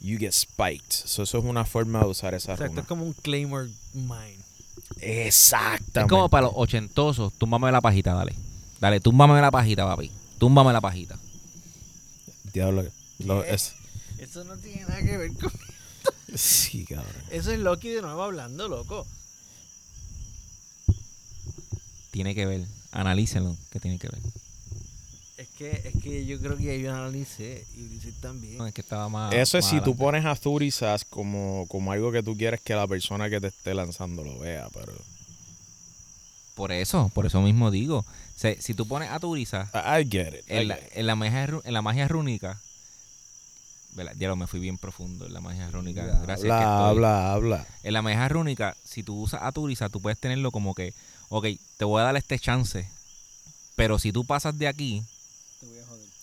[0.00, 0.92] you get spiked.
[0.92, 2.80] So, eso es una forma de usar esa Exacto, runa.
[2.82, 4.38] es como un Claymore Mine.
[5.00, 6.00] Exactamente.
[6.00, 7.32] Es como para los ochentosos.
[7.34, 8.34] Túmbame la pajita, dale.
[8.80, 10.10] Dale, túmbame la pajita, papi.
[10.38, 11.18] Túmbame la pajita.
[12.52, 12.84] Diablo.
[13.18, 13.74] lo- Eso
[14.44, 15.52] no tiene nada que ver con...
[16.34, 17.06] sí, cabrón.
[17.30, 19.06] Eso es Loki de nuevo hablando, loco.
[22.10, 22.64] Tiene que ver.
[22.92, 24.20] Analícenlo, que tiene que ver.
[25.40, 28.58] Es que, es que yo creo que yo analicé y Ulises también.
[28.58, 29.32] No, es que estaba más.
[29.32, 32.74] Eso es más si tú pones a Thurisas como, como algo que tú quieres que
[32.74, 34.92] la persona que te esté lanzando lo vea, pero...
[36.54, 38.04] Por eso, por eso mismo digo.
[38.36, 40.44] Se- si tú pones a Turisa I get it.
[40.50, 40.92] I en la, get it.
[40.98, 42.60] en la magia, en la magia rúnica.
[43.94, 44.12] ¿verdad?
[44.18, 46.04] Ya lo me fui bien profundo en la magia rúnica.
[46.22, 46.42] Gracias.
[46.42, 47.66] que Habla, estoy- habla, habla.
[47.82, 50.92] En la magia rúnica, si tú usas a Turisa, tú puedes tenerlo como que,
[51.30, 51.46] ok,
[51.78, 52.86] te voy a dar este chance.
[53.76, 55.02] Pero si tú pasas de aquí,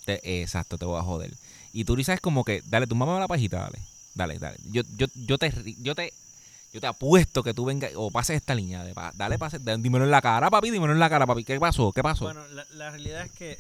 [0.07, 1.33] Te exacto, te voy a joder.
[1.73, 3.79] Y Turisa es como que, dale, tú mamá la pajita, dale.
[4.15, 4.57] Dale, dale.
[4.71, 5.51] Yo, yo, yo te
[5.81, 6.13] yo te
[6.73, 10.11] yo te apuesto que tú vengas o pases esta línea de dale, pase, dímelo en
[10.11, 11.43] la cara, papi, dímelo en la cara, papi.
[11.43, 11.91] ¿Qué pasó?
[11.91, 12.23] ¿Qué pasó?
[12.23, 13.57] Bueno, la, la realidad es que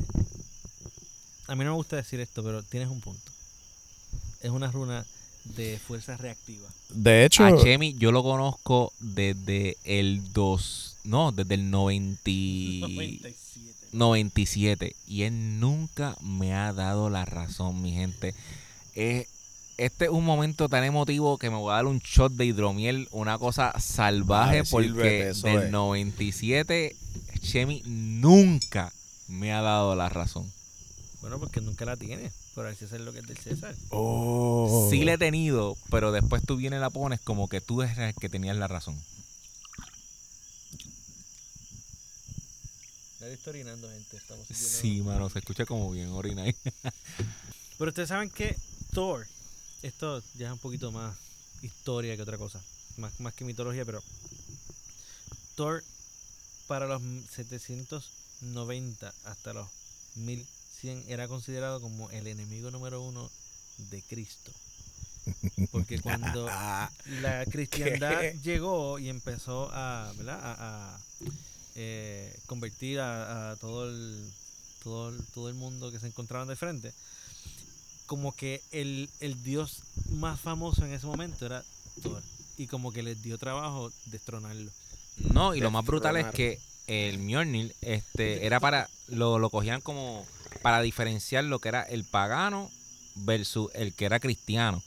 [1.47, 3.29] a mí no me gusta decir esto, pero tienes un punto.
[4.41, 5.05] Es una runa
[5.43, 6.69] de fuerza reactiva.
[6.89, 12.79] De hecho, a Chemi yo lo conozco desde el 2, no, desde el 90 y-
[12.95, 13.76] 97.
[13.91, 18.33] 97 y él nunca me ha dado la razón, mi gente.
[18.95, 19.27] Eh,
[19.77, 23.07] este es un momento tan emotivo que me voy a dar un shot de hidromiel,
[23.11, 25.71] una cosa salvaje, porque sírvete, del es.
[25.71, 26.95] 97
[27.41, 28.91] Chemi nunca
[29.27, 30.51] me ha dado la razón.
[31.21, 32.31] Bueno, porque nunca la tiene.
[32.55, 33.75] Pero así es lo que es del César.
[33.91, 34.87] Oh.
[34.89, 37.97] Sí le he tenido, pero después tú vienes y la pones como que tú eres
[37.99, 38.95] el que tenías la razón.
[43.19, 44.17] Nadie está orinando, gente.
[44.17, 46.55] Estamos Sí, mano, se escucha como bien orina ahí.
[47.77, 48.55] Pero ustedes saben que
[48.93, 49.27] Thor,
[49.81, 51.15] esto ya es un poquito más
[51.61, 52.61] historia que otra cosa,
[52.97, 54.01] más, más que mitología, pero
[55.55, 55.83] Thor
[56.67, 57.01] para los
[57.31, 59.67] 790 hasta los
[60.15, 63.29] 1100 era considerado como el enemigo número uno
[63.89, 64.51] de Cristo.
[65.71, 68.39] Porque cuando la cristiandad ¿Qué?
[68.43, 70.39] llegó y empezó a, ¿verdad?
[70.41, 70.99] a, a,
[71.77, 74.29] eh, convertir a, a todo el
[74.83, 76.91] todo el, todo el mundo que se encontraban de frente
[78.07, 81.63] como que el, el dios más famoso en ese momento era
[82.01, 82.21] Thor
[82.57, 84.71] y como que les dio trabajo destronarlo
[85.17, 88.89] No, y lo más brutal es que el Mjolnir este, era para.
[89.09, 90.25] Lo, lo cogían como
[90.61, 92.71] para diferenciar lo que era el pagano
[93.15, 94.81] versus el que era cristiano.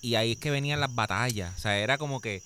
[0.00, 1.54] Y ahí es que venían las batallas.
[1.56, 2.42] O sea, era como que.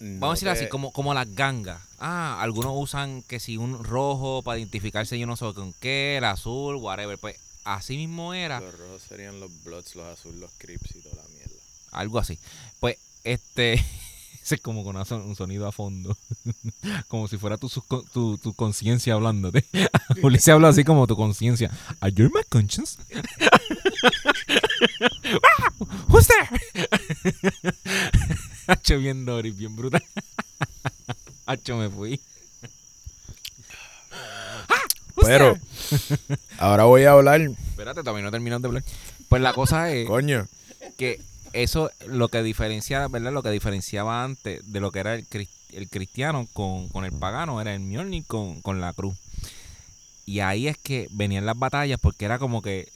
[0.00, 1.80] Vamos a decirlo así, como, como las gangas.
[1.98, 6.24] Ah, algunos usan que si un rojo para identificarse yo no sé con qué, el
[6.24, 7.18] azul, whatever.
[7.18, 8.60] Pues así mismo era.
[8.60, 11.54] Los rojos serían los Bloods, los azules, los Crips y toda la mierda.
[11.92, 12.38] algo así.
[12.80, 13.82] Pues, este,
[14.52, 16.16] es como con un sonido a fondo,
[17.08, 17.70] como si fuera tu,
[18.12, 19.64] tu, tu conciencia hablándote.
[20.22, 21.70] Ulises habla así como tu conciencia.
[22.00, 22.98] Are you my conscience?
[26.08, 26.48] Who's there?
[28.66, 30.02] Hacho bien Doris, bien brutal.
[31.46, 32.20] Hacho me fui.
[35.16, 35.58] Who's Pero,
[36.58, 38.84] ahora voy a hablar, Espérate, todavía no he terminado de hablar.
[39.28, 40.48] Pues la cosa es coño.
[40.96, 41.20] que
[41.52, 43.32] eso lo que diferencia, ¿verdad?
[43.32, 45.26] Lo que diferenciaba antes de lo que era el,
[45.72, 49.16] el cristiano con, con el pagano era el Mjolnir con, con la cruz.
[50.26, 52.88] Y ahí es que venían las batallas porque era como que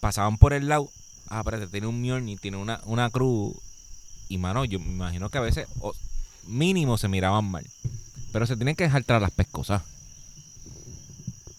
[0.00, 0.90] pasaban por el lado.
[1.28, 3.54] Ah, espérate, tiene un Mjolnir, tiene una, una cruz.
[4.28, 5.66] Y mano, yo me imagino que a veces
[6.46, 7.66] mínimo se miraban mal.
[8.32, 9.82] Pero se tienen que dejar tras las pescosas.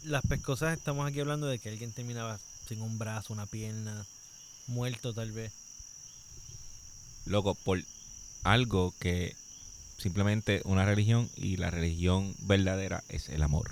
[0.03, 4.05] las pescosas estamos aquí hablando de que alguien terminaba sin un brazo una pierna
[4.67, 5.51] muerto tal vez
[7.25, 7.81] Loco, por
[8.43, 9.35] algo que
[9.97, 13.71] simplemente una religión y la religión verdadera es el amor.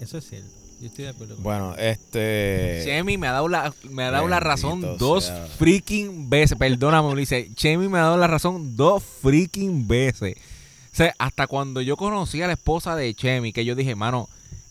[0.00, 2.80] eso es cierto yo estoy de acuerdo con Bueno, este.
[2.84, 6.56] Chemi me ha dado la, me ha dado la razón dos freaking veces.
[6.56, 7.54] Perdóname, Ulises.
[7.54, 10.36] Chemi me ha dado la razón dos freaking veces.
[10.92, 14.28] O sea, hasta cuando yo conocí a la esposa de Chemi, que yo dije, mano,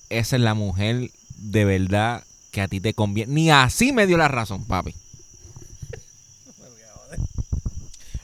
[0.10, 3.32] esa es la mujer de verdad que a ti te conviene.
[3.32, 4.96] Ni así me dio la razón, papi.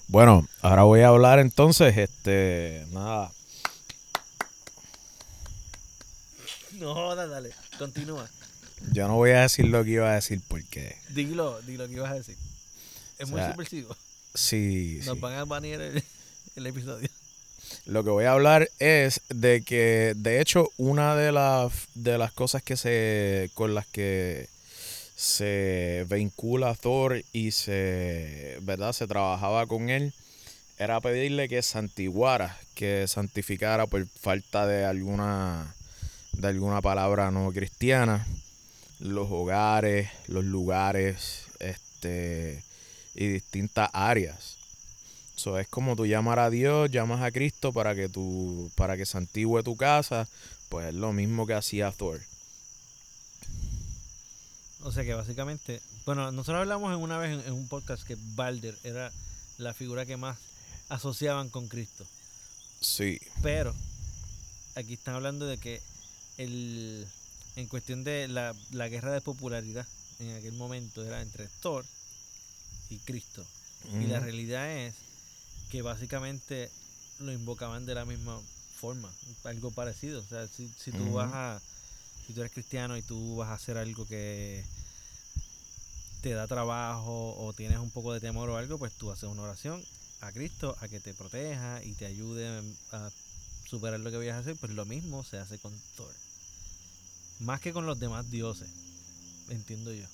[0.08, 2.86] Bueno, ahora voy a hablar entonces, este.
[2.92, 3.32] Nada.
[6.80, 8.28] no dale continúa
[8.92, 10.96] Yo no voy a decir lo que iba a decir porque.
[11.10, 12.38] dilo dilo que ibas a decir
[13.18, 13.96] es O muy subversivo
[14.34, 15.22] Sí, nos sí.
[15.22, 16.04] van a banear el,
[16.56, 17.08] el episodio
[17.86, 22.32] Lo que voy a hablar es de que, de hecho, una de las de las
[22.32, 24.50] cosas que se con las que
[25.16, 28.92] se vincula Thor y se, ¿verdad?
[28.94, 30.14] Se trabajaba con él
[30.78, 35.74] era pedirle que santiguara, que santificara por falta de alguna
[36.38, 38.26] de alguna palabra no cristiana
[39.00, 42.64] los hogares, los lugares, este
[43.14, 44.58] y distintas áreas.
[45.36, 49.06] So, es como tú llamar a Dios, llamas a Cristo para que tu, para que
[49.06, 50.28] santigüe tu casa,
[50.70, 52.22] pues es lo mismo que hacía Thor.
[54.84, 58.18] O sea que básicamente, bueno, nosotros hablamos en una vez en, en un podcast que
[58.36, 59.12] Balder era
[59.58, 60.38] la figura que más
[60.90, 62.06] asociaban con Cristo.
[62.80, 63.20] Sí.
[63.42, 63.74] Pero
[64.76, 65.82] aquí están hablando de que
[66.38, 67.08] el,
[67.56, 69.88] en cuestión de la, la guerra de popularidad
[70.20, 71.86] en aquel momento era entre Thor
[72.90, 73.46] y Cristo.
[74.02, 74.96] Y la realidad es
[75.70, 76.72] que básicamente
[77.20, 78.40] lo invocaban de la misma
[78.80, 79.12] forma,
[79.44, 80.22] algo parecido.
[80.22, 81.62] O sea, si, si tú vas a,
[82.26, 84.64] si tú eres cristiano y tú vas a hacer algo que
[86.22, 89.44] te da trabajo o tienes un poco de temor o algo, pues tú haces una
[89.44, 89.84] oración
[90.22, 93.12] a Cristo a que te proteja y te ayude a
[93.70, 96.14] superar lo que vayas a hacer, pues lo mismo se hace con Thor.
[97.40, 98.70] Más que con los demás dioses,
[99.50, 100.06] entiendo yo.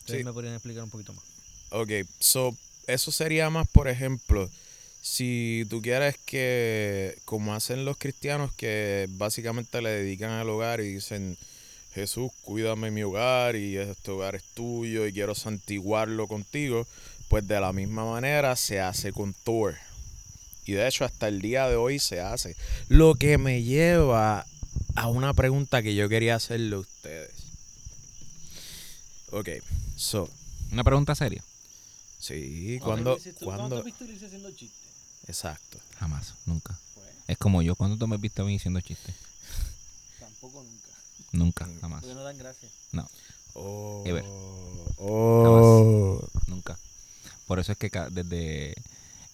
[0.00, 0.24] Ustedes Sí.
[0.24, 1.24] me podrían explicar un poquito más.
[1.70, 1.90] Ok,
[2.20, 4.50] so, eso sería más, por ejemplo,
[5.00, 10.94] si tú quieres que, como hacen los cristianos, que básicamente le dedican al hogar y
[10.94, 11.36] dicen,
[11.94, 16.86] Jesús, cuídame mi hogar y este hogar es tuyo y quiero santiguarlo contigo,
[17.28, 19.74] pues de la misma manera se hace con Thor.
[20.66, 22.56] Y de hecho hasta el día de hoy se hace.
[22.88, 24.46] Lo que me lleva
[24.94, 27.32] a una pregunta que yo quería hacerle a ustedes.
[29.30, 29.48] Ok,
[29.96, 30.28] so,
[30.72, 31.42] Una pregunta seria.
[32.18, 34.78] sí, cuando, cuando, visto Ulises haciendo chistes?
[35.26, 35.78] exacto.
[35.98, 36.78] Jamás, nunca.
[36.94, 37.74] Pues, Es como yo.
[37.74, 39.14] ¿Cuándo tú me has visto a mí diciendo chistes?
[40.20, 40.88] tampoco nunca.
[41.32, 42.02] Nunca, jamás.
[42.02, 42.68] Porque no dan gracia.
[43.56, 44.24] Oh, Ever.
[44.98, 46.76] oh, Nunca.
[47.46, 48.74] Por eso es que desde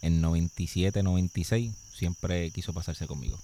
[0.03, 3.39] el 97, 96 siempre quiso pasarse conmigo.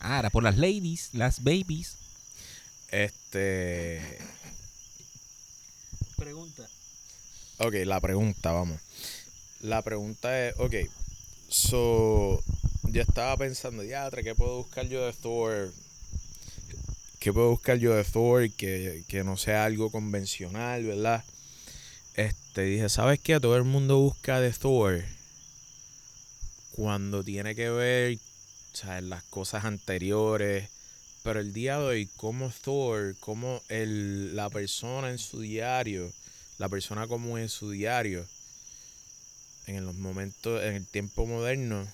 [0.00, 1.96] Ah, era por las ladies, las babies.
[2.90, 4.00] este,
[6.16, 6.68] Pregunta.
[7.58, 8.80] ok, la pregunta, vamos.
[9.60, 10.74] La pregunta es, ok,
[11.48, 12.42] so,
[12.84, 15.72] yo estaba pensando, ya, ¿qué puedo buscar yo de Thor?
[17.18, 21.24] ¿Qué puedo buscar yo de Thor que, que no sea algo convencional, verdad?
[22.14, 23.40] Este, dije, ¿sabes qué?
[23.40, 25.04] Todo el mundo busca de Thor
[26.76, 28.18] cuando tiene que ver,
[28.76, 30.68] sea, las cosas anteriores.
[31.22, 36.12] Pero el día de hoy, como Thor, como el, la persona en su diario,
[36.58, 38.24] la persona común en su diario,
[39.66, 41.86] en los momentos, en el tiempo moderno,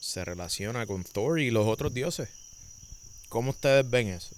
[0.00, 2.28] se relaciona con Thor y los otros dioses.
[3.28, 4.34] ¿Cómo ustedes ven eso?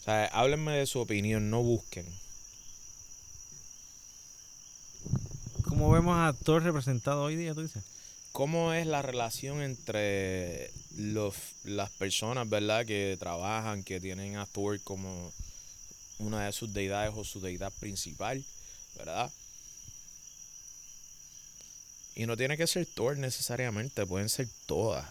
[0.00, 2.06] O sea, háblenme de su opinión, no busquen.
[5.64, 7.82] ¿Cómo vemos a Thor representado hoy día, tú dices?
[8.40, 11.34] ¿Cómo es la relación entre los,
[11.64, 15.30] las personas, verdad, que trabajan, que tienen a Thor como
[16.20, 18.42] una de sus deidades o su deidad principal,
[18.96, 19.30] verdad?
[22.14, 25.06] Y no tiene que ser Thor necesariamente, pueden ser todas.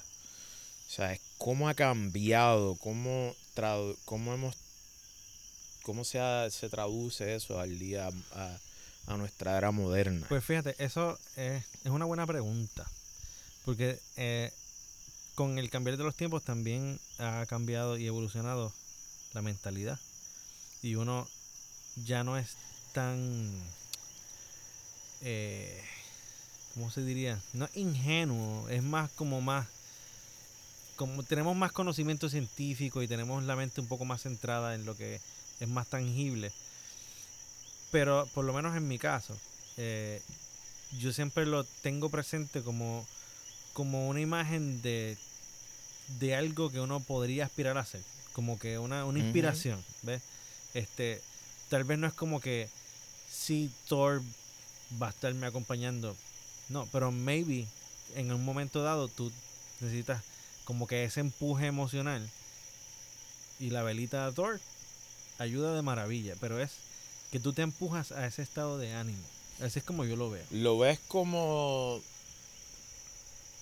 [0.87, 3.35] O sea, es cómo ha cambiado, cómo,
[4.05, 4.55] cómo hemos,
[5.83, 8.57] cómo se, ha- se traduce eso al día, a,
[9.05, 10.25] a nuestra era moderna.
[10.29, 12.89] Pues fíjate, eso es, es una buena pregunta.
[13.69, 14.51] Porque eh,
[15.35, 18.73] con el cambiar de los tiempos también ha cambiado y evolucionado
[19.33, 19.99] la mentalidad.
[20.81, 21.27] Y uno
[22.03, 22.55] ya no es
[22.93, 23.51] tan...
[25.21, 25.83] Eh,
[26.73, 27.39] ¿Cómo se diría?
[27.53, 29.67] No ingenuo, es más como más...
[30.95, 34.97] Como tenemos más conocimiento científico y tenemos la mente un poco más centrada en lo
[34.97, 35.21] que
[35.59, 36.51] es más tangible.
[37.91, 39.37] Pero por lo menos en mi caso,
[39.77, 40.23] eh,
[40.97, 43.05] yo siempre lo tengo presente como,
[43.79, 45.15] como una imagen de,
[46.19, 48.01] de algo que uno podría aspirar a hacer.
[48.33, 50.21] Como que una, una inspiración, ¿ves?
[50.73, 51.21] Este,
[51.69, 52.67] tal vez no es como que
[53.31, 54.21] si Thor
[55.01, 56.13] va a estarme acompañando.
[56.67, 57.67] No, pero maybe
[58.17, 59.31] en un momento dado tú
[59.79, 60.25] necesitas
[60.65, 62.29] como que ese empuje emocional.
[63.61, 64.59] Y la velita de Thor
[65.37, 66.71] ayuda de maravilla, pero es
[67.31, 69.23] que tú te empujas a ese estado de ánimo.
[69.61, 70.43] Así es como yo lo veo.
[70.51, 72.01] Lo ves como.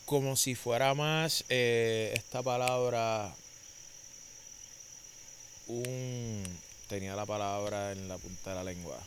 [0.08, 3.36] Como si fuera más eh, esta palabra.
[5.68, 6.44] Un.
[6.88, 8.98] Tenía la palabra en la punta de la lengua.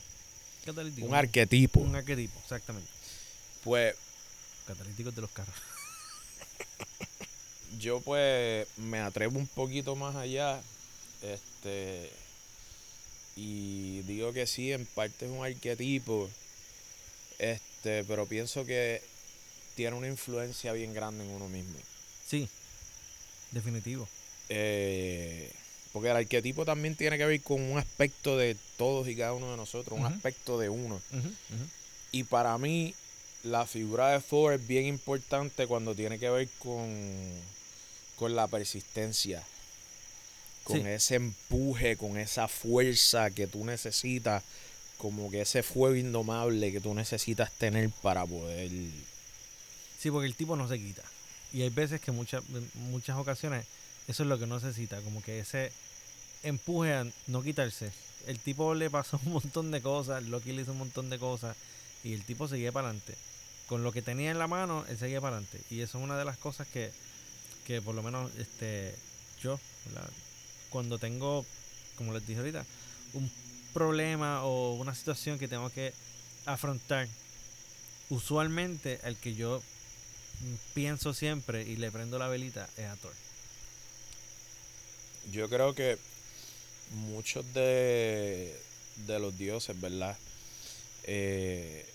[0.63, 1.07] Catalítico.
[1.07, 1.79] Un arquetipo.
[1.79, 2.87] Un arquetipo, exactamente.
[3.63, 3.95] Pues
[4.67, 5.55] Catalíticos de los carros.
[7.79, 10.61] yo pues me atrevo un poquito más allá.
[11.23, 12.11] Este.
[13.35, 16.29] Y digo que sí, en parte es un arquetipo.
[17.39, 19.01] Este, pero pienso que
[19.75, 21.77] tiene una influencia bien grande en uno mismo.
[22.27, 22.47] Sí,
[23.51, 24.07] definitivo.
[24.49, 25.51] Eh,
[25.93, 29.51] porque el arquetipo también tiene que ver con un aspecto de todos y cada uno
[29.51, 31.01] de nosotros, un aspecto de uno.
[32.11, 32.93] Y para mí,
[33.43, 36.89] la figura de Thor es bien importante cuando tiene que ver con,
[38.17, 39.43] con la persistencia.
[40.63, 40.87] Con Sí.
[40.87, 44.43] ese empuje, con esa fuerza que tú necesitas,
[44.97, 48.69] como que ese fuego indomable que tú necesitas tener para poder...
[50.01, 51.03] Sí, porque el tipo no se quita.
[51.53, 52.43] Y hay veces que muchas
[52.89, 53.67] muchas ocasiones
[54.07, 55.71] eso es lo que no necesita, como que ese
[56.41, 57.91] empuje a no quitarse.
[58.25, 61.55] El tipo le pasó un montón de cosas, Loki le hizo un montón de cosas
[62.03, 63.13] y el tipo seguía para adelante.
[63.67, 65.61] Con lo que tenía en la mano, él seguía para adelante.
[65.69, 66.91] Y eso es una de las cosas que,
[67.67, 68.95] que por lo menos este
[69.41, 69.59] yo,
[70.71, 71.45] cuando tengo,
[71.95, 72.65] como les dije ahorita,
[73.13, 73.31] un
[73.71, 75.93] problema o una situación que tengo que
[76.47, 77.07] afrontar,
[78.09, 79.61] usualmente el que yo
[80.73, 83.13] pienso siempre y le prendo la velita es a Thor.
[85.31, 85.97] Yo creo que
[86.91, 88.55] muchos de,
[89.07, 90.17] de los dioses, ¿verdad?
[91.03, 91.85] Eh,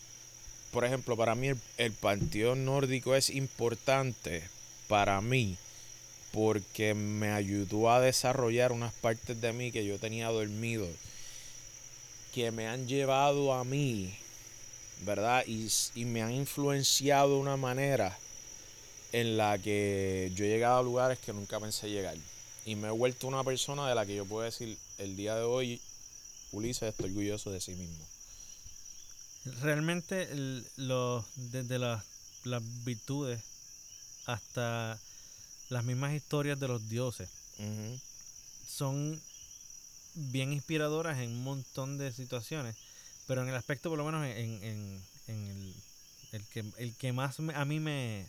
[0.70, 4.42] por ejemplo, para mí el, el panteón nórdico es importante
[4.88, 5.56] para mí
[6.32, 10.86] porque me ayudó a desarrollar unas partes de mí que yo tenía dormido
[12.36, 14.14] que me han llevado a mí,
[15.06, 15.42] ¿verdad?
[15.46, 18.18] Y, y me han influenciado de una manera
[19.12, 22.16] en la que yo he llegado a lugares que nunca pensé llegar.
[22.64, 25.42] Y me he vuelto una persona de la que yo puedo decir, el día de
[25.42, 25.80] hoy,
[26.52, 28.04] Ulises, estoy orgulloso de sí mismo.
[29.62, 32.02] Realmente, el- los, desde las,
[32.44, 33.40] las virtudes
[34.26, 34.98] hasta
[35.68, 37.28] las mismas historias de los dioses
[38.68, 39.20] son
[40.14, 42.74] bien inspiradoras en un montón de situaciones,
[43.26, 45.74] pero en el aspecto, por lo menos en, en- en el,
[46.32, 48.26] el que, el que más me- a mí me,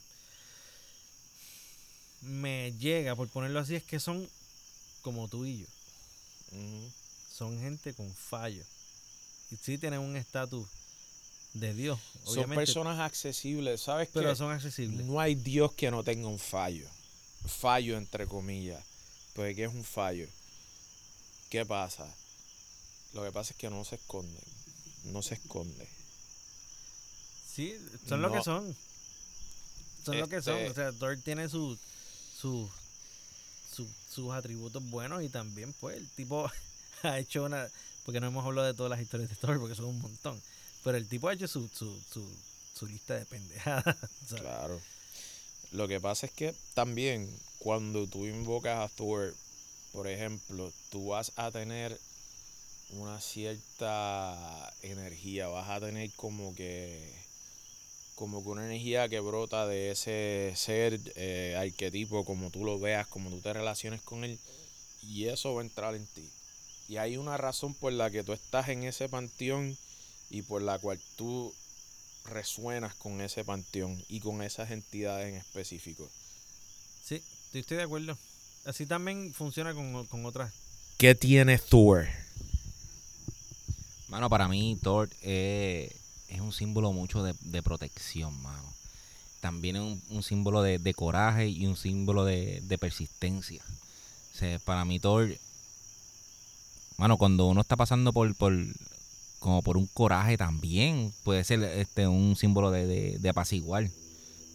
[2.22, 4.28] me llega, por ponerlo así, es que son
[5.02, 5.68] como tú y yo.
[7.34, 8.66] Son gente con fallos.
[9.52, 10.68] Y sí tienen un estatus
[11.54, 14.36] de Dios, Son personas accesibles, ¿sabes pero qué?
[14.36, 15.06] son accesibles.
[15.06, 16.88] No hay Dios que no tenga un fallo.
[17.48, 18.84] Fallo entre comillas.
[19.34, 20.28] Pues ¿qué es un fallo?
[21.50, 22.06] ¿Qué pasa?
[23.14, 24.44] Lo que pasa es que no se esconden.
[25.06, 25.88] No se esconde.
[27.56, 27.76] Sí,
[28.08, 28.76] son lo que son.
[30.06, 30.58] Son lo que son.
[30.58, 31.78] Este- O sea, Thor tiene su,
[32.40, 32.70] su,
[33.76, 36.50] su- sus atributos buenos y también, pues, el tipo
[37.04, 37.68] ha hecho una.
[38.06, 40.42] Porque no hemos hablado de todas las historias de Thor porque son un montón.
[40.84, 42.26] Pero el tipo ha hecho su, su, su,
[42.78, 43.96] su lista de pendejadas.
[44.30, 44.80] Claro.
[45.74, 47.30] Lo que pasa es que también
[47.60, 49.36] cuando tú invocas a Thor,
[49.92, 52.00] por ejemplo, tú vas a tener
[52.92, 57.14] una cierta energía, vas a tener como que
[58.18, 63.06] como que una energía que brota de ese ser eh, arquetipo, como tú lo veas,
[63.06, 64.40] como tú te relaciones con él,
[65.04, 66.28] y eso va a entrar en ti.
[66.90, 69.78] Y hay una razón por la que tú estás en ese panteón
[70.32, 71.54] y por la cual tú
[72.26, 76.10] resuenas con ese panteón y con esas entidades en específico.
[77.04, 77.22] Sí,
[77.54, 78.18] estoy de acuerdo.
[78.66, 80.52] Así también funciona con, con otras.
[80.98, 82.08] ¿Qué tiene Thor?
[84.08, 85.96] Mano, para mí Thor eh,
[86.28, 88.74] es un símbolo mucho de, de protección, mano.
[89.40, 93.62] También es un, símbolo de, coraje y un símbolo de, persistencia.
[94.42, 95.30] O para mí Thor,
[96.98, 98.54] mano, cuando uno está pasando por, por
[99.40, 103.90] como por un coraje también, puede ser este un símbolo de, de, de apaciguar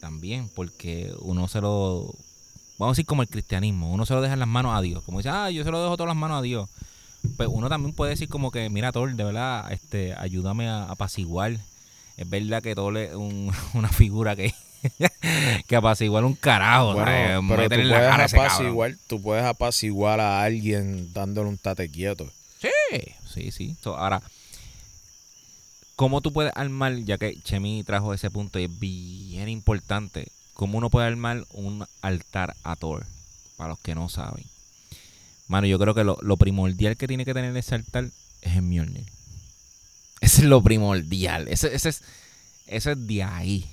[0.00, 2.14] también, porque uno se lo,
[2.78, 5.02] vamos a decir como el cristianismo, uno se lo deja en las manos a Dios,
[5.04, 6.68] como dice, ah, yo se lo dejo todas las manos a Dios
[7.36, 11.56] pues uno también puede decir como que, mira, Thor, de verdad, este, ayúdame a apaciguar.
[12.16, 14.54] Es verdad que Thor es un- una figura que,
[15.66, 16.94] que apaciguar un carajo.
[17.48, 18.08] Pero tú la puedes
[18.48, 22.30] apaciguar, tú puedes apaciguar a alguien dándole un tate quieto.
[22.60, 22.68] Sí,
[23.32, 23.76] sí, sí.
[23.82, 24.22] So, ahora,
[25.96, 30.78] ¿cómo tú puedes armar, ya que Chemi trajo ese punto y es bien importante, cómo
[30.78, 33.04] uno puede armar un altar a Thor?
[33.56, 34.44] Para los que no saben.
[35.48, 38.04] Mano, yo creo que lo, lo primordial que tiene que tener ese altar
[38.42, 39.04] es el Mjolnir.
[40.22, 41.48] Ese es lo primordial.
[41.48, 42.02] Ese, ese es,
[42.68, 43.68] ese es de ahí.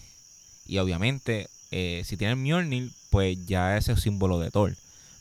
[0.66, 4.76] Y obviamente, eh, si tienes Mjolnir, pues ya ese es símbolo de Thor.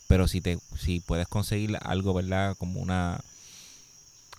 [0.07, 2.57] Pero si te, si puedes conseguir algo, ¿verdad?
[2.59, 3.21] Como una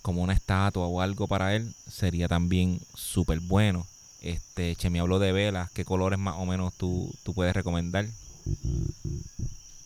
[0.02, 3.86] como una estatua o algo para él, sería también súper bueno.
[4.22, 8.06] Este, Che, me habló de velas, ¿qué colores más o menos tú, tú puedes recomendar?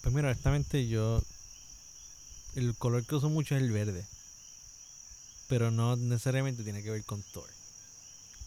[0.02, 1.22] Pues mira, honestamente yo.
[2.54, 4.06] El color que uso mucho es el verde.
[5.48, 7.48] Pero no necesariamente tiene que ver con Thor.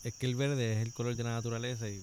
[0.04, 2.02] Es que el verde es el color de la naturaleza y.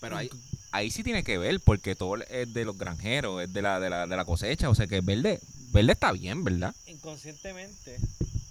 [0.00, 0.30] Pero ahí,
[0.72, 3.88] ahí sí tiene que ver, porque todo es de los granjeros, es de la, de
[3.88, 5.40] la, de la cosecha, o sea que verde,
[5.70, 6.74] verde está bien, ¿verdad?
[6.86, 7.98] Inconscientemente.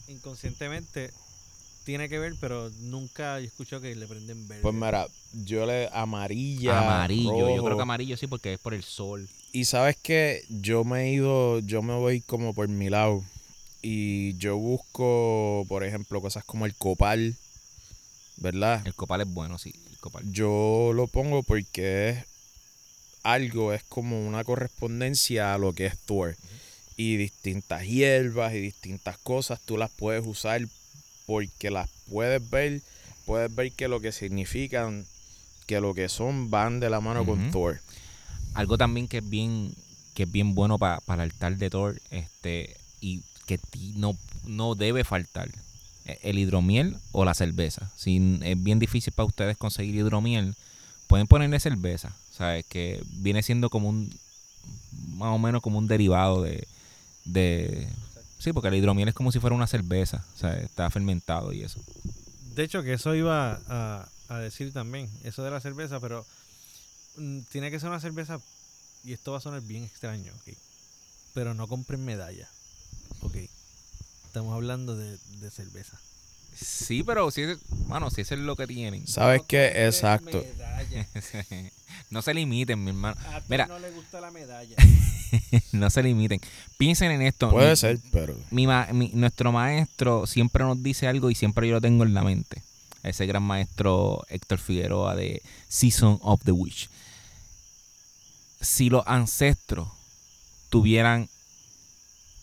[0.07, 1.12] Inconscientemente
[1.84, 4.62] tiene que ver, pero nunca he escuchado que le prenden verde.
[4.62, 6.80] Pues mira, yo le amarilla.
[6.80, 9.28] amarillo, yo creo que amarillo sí, porque es por el sol.
[9.51, 13.24] Y sabes que yo me he ido, yo me voy como por mi lado.
[13.82, 17.36] Y yo busco, por ejemplo, cosas como el copal,
[18.38, 18.86] ¿verdad?
[18.86, 20.23] El copal es bueno, sí, el copal.
[20.32, 22.25] Yo lo pongo porque es
[23.23, 26.36] algo, es como una correspondencia a lo que es Thor.
[26.97, 30.61] Y distintas hierbas y distintas cosas tú las puedes usar
[31.25, 32.82] porque las puedes ver,
[33.25, 35.05] puedes ver que lo que significan,
[35.65, 37.49] que lo que son van de la mano con.
[37.51, 37.79] Thor.
[38.53, 39.73] Algo también que es bien,
[40.13, 43.60] que es bien bueno pa- para el altar de Thor, este, y que
[43.96, 45.50] no, no debe faltar.
[46.06, 47.92] eh, El hidromiel o la cerveza.
[47.96, 50.56] Si es bien difícil para ustedes conseguir hidromiel,
[51.08, 52.14] pueden ponerle cerveza.
[52.36, 52.66] ¿Sabes?
[52.66, 54.14] Que viene siendo como un.
[55.16, 56.68] Más o menos como un derivado de.
[57.26, 57.88] de
[58.39, 60.24] sí, porque el hidromiel es como si fuera una cerveza.
[60.64, 61.80] Está fermentado y eso.
[62.56, 66.26] De hecho, que eso iba a, decir también, eso de la cerveza, pero
[67.18, 68.39] mm, tiene que ser una cerveza,
[69.04, 70.54] y esto va a sonar bien extraño, ¿ok?
[71.34, 72.50] Pero no compren medalla,
[73.22, 73.36] ¿ok?
[74.26, 75.99] Estamos hablando de, de cerveza.
[76.55, 77.57] Sí, pero si es,
[77.88, 79.07] bueno, si eso es lo que tienen.
[79.07, 79.86] ¿Sabes qué?
[79.88, 80.43] Exacto.
[80.43, 81.07] medalla.
[82.09, 83.15] No se limiten, mi hermano.
[83.28, 83.67] A Mira.
[83.67, 84.76] no le gusta la medalla.
[85.72, 86.41] No se limiten.
[86.78, 87.49] Piensen en esto.
[87.49, 88.36] Puede Mi- ser, pero.
[88.51, 92.13] mi ma- mi- nuestro maestro siempre nos dice algo y siempre yo lo tengo en
[92.13, 92.61] la mente.
[93.03, 96.89] Ese gran maestro Héctor Figueroa de Season of the Witch.
[98.59, 99.88] Si los ancestros
[100.69, 101.30] tuvieran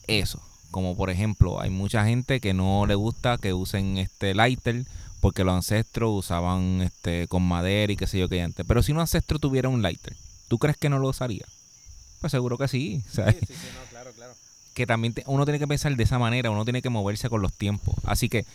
[0.07, 0.41] eso,
[0.71, 4.85] como por ejemplo, hay mucha gente que no le gusta que usen este lighter
[5.19, 8.65] porque los ancestros usaban este con madera y qué sé yo qué antes.
[8.67, 10.15] Pero si un ancestro tuviera un lighter,
[10.47, 11.45] ¿tú crees que no lo usaría?
[12.21, 13.01] Pues seguro que sí.
[13.11, 13.35] ¿sabes?
[13.39, 14.33] Sí, sí, sí, no, claro, claro.
[14.73, 17.41] que también te- uno tiene que pensar de esa manera, uno tiene que moverse con
[17.41, 17.95] los tiempos.
[18.03, 18.45] Así que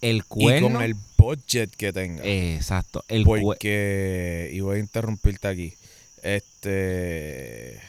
[0.00, 0.72] el Y cuerno...
[0.72, 2.22] con el budget que tenga.
[2.24, 5.74] Exacto, el Porque, y voy a interrumpirte aquí.
[6.22, 7.80] Este.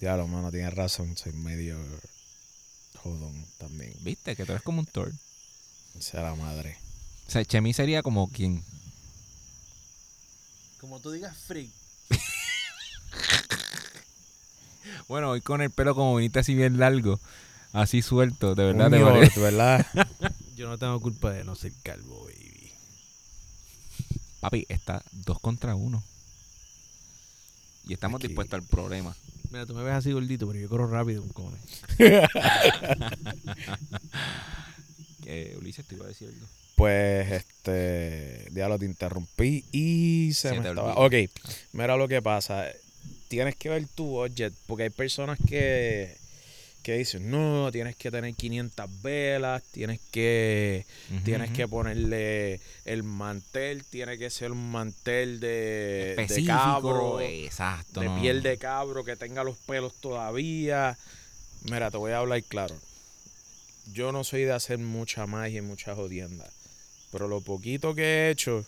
[0.00, 1.16] Diablo, mano, tienes razón.
[1.16, 1.76] Soy medio
[3.02, 3.92] jodón también.
[4.00, 4.36] ¿Viste?
[4.36, 5.12] Que tú eres como un Thor.
[5.98, 6.76] Sea la madre.
[7.28, 8.62] O sea, Chemi sería como quien...
[10.80, 11.70] Como tú digas freak.
[15.08, 17.20] Bueno, hoy con el pelo como viniste así bien largo,
[17.72, 18.90] así suelto, de verdad.
[18.90, 19.86] Te parece- ¿verdad?
[20.56, 22.72] Yo no tengo culpa de no ser calvo, baby.
[24.40, 26.02] Papi, está dos contra uno.
[27.84, 28.28] Y estamos Aquí.
[28.28, 29.14] dispuestos al problema.
[29.52, 31.58] Mira, tú me ves así gordito, pero yo corro rápido, un cone.
[35.24, 36.46] Eh, Ulises, te iba a decir algo.
[36.74, 38.48] Pues, este.
[38.50, 40.94] Diablo, te interrumpí y se, Se me estaba.
[40.96, 41.24] olvidó.
[41.24, 41.30] Ok,
[41.72, 42.66] mira lo que pasa.
[43.28, 46.16] Tienes que ver tu budget, porque hay personas que.
[46.82, 50.84] Que dicen, no, tienes que tener 500 velas, tienes que
[51.24, 58.00] Tienes que ponerle el mantel, tiene que ser un mantel de, de cabro, exacto.
[58.00, 58.20] de no.
[58.20, 60.96] piel de cabro, que tenga los pelos todavía.
[61.64, 62.74] Mira, te voy a hablar claro.
[63.92, 66.48] Yo no soy de hacer mucha magia y mucha jodienda.
[67.10, 68.64] Pero lo poquito que he hecho,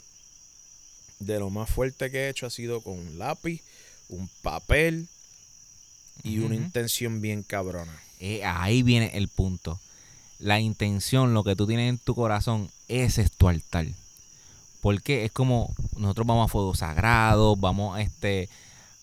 [1.19, 3.63] de lo más fuerte que he hecho ha sido con un lápiz,
[4.09, 5.09] un papel
[6.23, 8.04] y una intención bien cabrona.
[8.27, 9.79] Eh, ahí viene el punto.
[10.39, 13.85] La intención, lo que tú tienes en tu corazón, ese es tu altar.
[14.81, 18.49] Porque es como nosotros vamos a fuego sagrado, vamos a, este,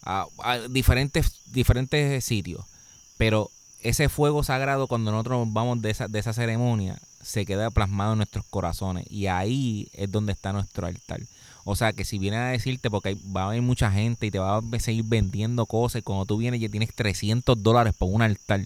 [0.01, 0.25] a,
[0.71, 2.65] diferentes, diferentes sitios.
[3.17, 3.51] Pero
[3.81, 8.17] ese fuego sagrado, cuando nosotros vamos de esa, de esa ceremonia, se queda plasmado en
[8.17, 9.05] nuestros corazones.
[9.07, 11.21] Y ahí es donde está nuestro altar.
[11.63, 14.39] O sea que si vienen a decirte, porque va a haber mucha gente y te
[14.39, 18.23] va a seguir vendiendo cosas, y cuando tú vienes ya tienes 300 dólares por un
[18.23, 18.65] altar.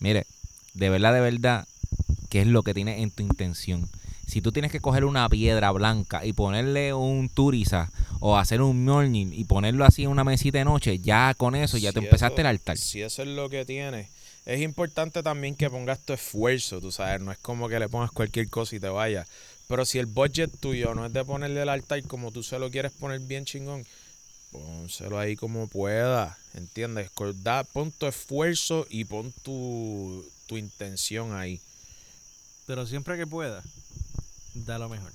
[0.00, 0.26] Mire,
[0.74, 1.66] de verdad, de verdad,
[2.30, 3.88] ¿qué es lo que tienes en tu intención?
[4.26, 7.90] Si tú tienes que coger una piedra blanca y ponerle un turiza
[8.20, 11.76] o hacer un morning y ponerlo así en una mesita de noche, ya con eso
[11.76, 12.78] ya te empezaste eso- el altar.
[12.78, 14.08] Si eso es lo que tienes,
[14.46, 18.10] es importante también que pongas tu esfuerzo, tú sabes, no es como que le pongas
[18.12, 19.28] cualquier cosa y te vayas.
[19.68, 22.70] Pero si el budget tuyo no es de ponerle el altar como tú se lo
[22.70, 23.84] quieres poner bien chingón,
[24.52, 27.10] pónselo ahí como pueda, ¿entiendes?
[27.42, 31.60] Da, pon tu esfuerzo y pon tu, tu intención ahí.
[32.66, 33.62] Pero siempre que pueda,
[34.54, 35.12] da lo mejor.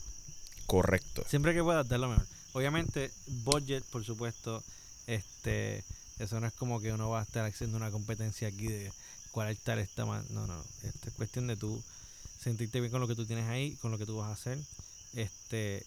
[0.66, 1.26] Correcto.
[1.28, 2.26] Siempre que puedas, da lo mejor.
[2.54, 3.12] Obviamente,
[3.44, 4.64] budget, por supuesto,
[5.08, 5.84] este,
[6.20, 8.92] eso no es como que uno va a estar haciendo una competencia aquí de
[9.32, 10.30] cuál altar está más.
[10.30, 10.64] No, no.
[10.84, 11.82] Esto es cuestión de tú
[12.42, 14.60] sentirte bien con lo que tú tienes ahí, con lo que tú vas a hacer.
[15.14, 15.86] Este,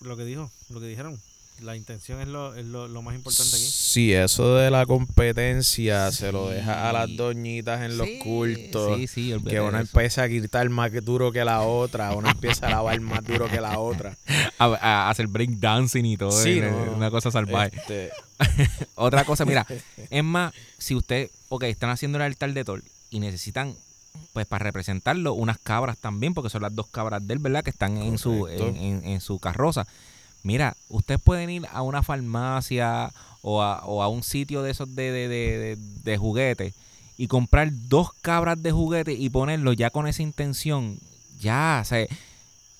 [0.00, 1.20] lo que dijo, lo que dijeron.
[1.60, 3.64] La intención es lo, es lo, lo más importante aquí.
[3.64, 8.98] Sí, eso de la competencia se lo deja a las doñitas en los cultos.
[9.10, 9.90] Sí, Que una eso.
[9.96, 13.60] empieza a gritar más duro que la otra, una empieza a lavar más duro que
[13.60, 14.16] la otra.
[14.58, 16.30] a, a hacer break dancing y todo.
[16.30, 16.92] Sí, y no, no.
[16.92, 17.76] Una cosa salvaje.
[17.76, 18.10] Este,
[18.94, 19.66] Otra cosa, mira,
[20.10, 23.74] es más, si usted, ok, están haciendo el altar de Thor y necesitan,
[24.32, 27.64] pues para representarlo, unas cabras también, porque son las dos cabras de él, ¿verdad?
[27.64, 29.86] Que están en su, en, en- en su carroza.
[30.42, 33.12] Mira, ustedes pueden ir a una farmacia
[33.42, 36.74] o a, o a un sitio de esos de, juguetes
[37.16, 40.98] y comprar dos cabras de juguete y ponerlo ya con esa intención.
[41.40, 42.06] Ya, o sea,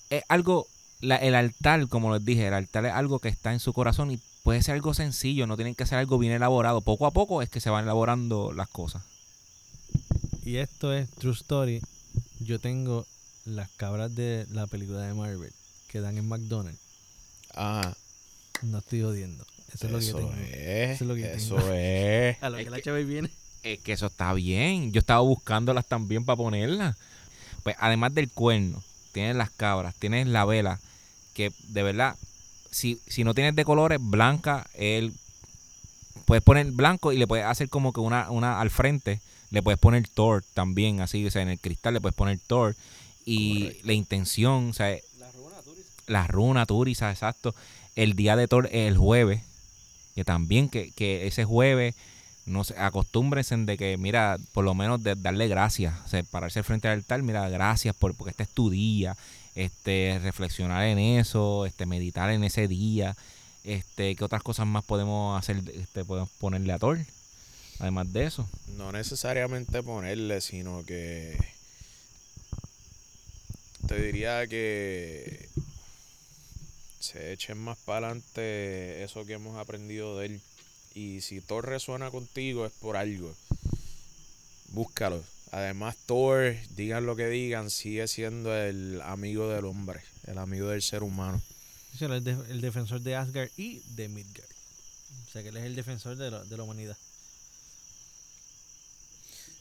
[0.09, 0.67] es algo,
[1.01, 4.19] el altar, como les dije, el altar es algo que está en su corazón y
[4.43, 6.81] puede ser algo sencillo, no tienen que ser algo bien elaborado.
[6.81, 9.03] Poco a poco es que se van elaborando las cosas.
[10.43, 11.81] Y esto es True Story.
[12.39, 13.05] Yo tengo
[13.45, 15.51] las cabras de la película de Marvel
[15.87, 16.88] que dan en McDonald's.
[17.55, 17.95] Ajá,
[18.61, 19.45] No estoy jodiendo.
[19.73, 20.33] Eso es lo que yo tengo.
[20.33, 21.73] es, Eso es lo que yo eso tengo.
[21.73, 22.37] es.
[22.43, 23.29] A lo Es que la chava viene.
[23.63, 24.91] Es que eso está bien.
[24.91, 26.95] Yo estaba buscándolas también para ponerlas.
[27.63, 28.81] Pues además del cuerno,
[29.11, 30.79] tienes las cabras, tienes la vela,
[31.33, 32.15] que de verdad,
[32.71, 35.13] si, si no tienes de colores, blanca, él
[36.25, 39.19] puedes poner blanco y le puedes hacer como que una, una al frente,
[39.51, 42.75] le puedes poner Thor también, así, o sea, en el cristal le puedes poner Thor.
[43.25, 43.87] Y Correcto.
[43.87, 44.97] la intención, o sea,
[46.09, 47.55] La runa, Turisa, exacto.
[47.95, 49.41] El día de Thor el jueves.
[50.15, 51.95] que también que, que ese jueves
[52.49, 56.63] no se acostúmbrense de que, mira, por lo menos de darle gracias, o sea, pararse
[56.63, 59.15] frente al altar, mira, gracias por, porque este es tu día,
[59.55, 63.15] este, reflexionar en eso, este, meditar en ese día,
[63.63, 66.97] este, qué otras cosas más podemos hacer, este, podemos ponerle a Thor,
[67.79, 68.49] además de eso.
[68.77, 71.37] No necesariamente ponerle, sino que
[73.87, 75.47] te diría que
[76.99, 80.41] se echen más para adelante eso que hemos aprendido de él.
[80.93, 83.33] Y si Thor resuena contigo es por algo.
[84.69, 85.23] Búscalo.
[85.51, 90.81] Además, Thor, digan lo que digan, sigue siendo el amigo del hombre, el amigo del
[90.81, 91.41] ser humano.
[91.99, 94.45] De- el defensor de Asgard y de Midgard.
[95.27, 96.97] O sea que él es el defensor de, la- de la humanidad.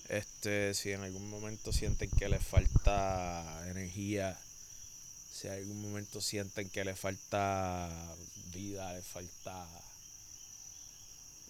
[0.09, 4.39] Este, si en algún momento sienten que les falta energía,
[5.39, 7.89] si en algún momento sienten que les falta
[8.53, 9.67] vida, les falta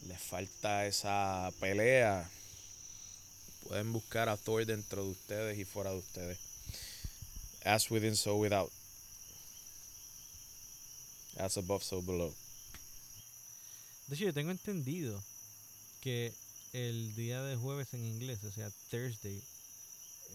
[0.06, 2.28] les falta esa pelea,
[3.66, 6.38] pueden buscar a Thor dentro de ustedes y fuera de ustedes.
[7.64, 8.70] As within, so without.
[11.38, 12.34] As above, so below.
[14.06, 15.22] De hecho, yo tengo entendido
[16.00, 16.32] que
[16.72, 19.42] el día de jueves en inglés, o sea, Thursday,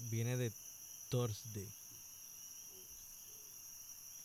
[0.10, 0.52] viene de
[1.10, 1.68] Thursday.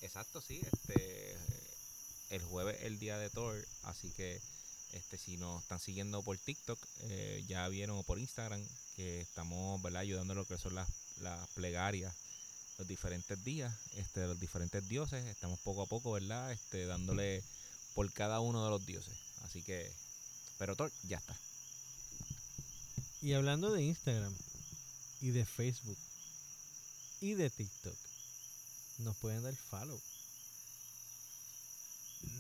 [0.01, 0.61] Exacto, sí.
[0.72, 1.36] Este,
[2.30, 4.40] el jueves es el día de Thor, así que
[4.92, 8.64] este, si nos están siguiendo por TikTok, eh, ya vieron por Instagram
[8.96, 10.01] que estamos ¿verdad?
[10.01, 10.88] ayudando a lo que son las,
[11.20, 12.14] las plegarias
[12.78, 15.24] los diferentes días, este, los diferentes dioses.
[15.26, 16.53] Estamos poco a poco, ¿verdad?
[16.53, 17.42] Este, dándole
[17.94, 19.14] por cada uno de los dioses.
[19.42, 19.90] Así que,
[20.59, 21.36] pero Thor ya está.
[23.20, 24.34] Y hablando de Instagram
[25.20, 25.99] y de Facebook
[27.20, 27.96] y de TikTok,
[28.99, 30.01] nos pueden dar follow.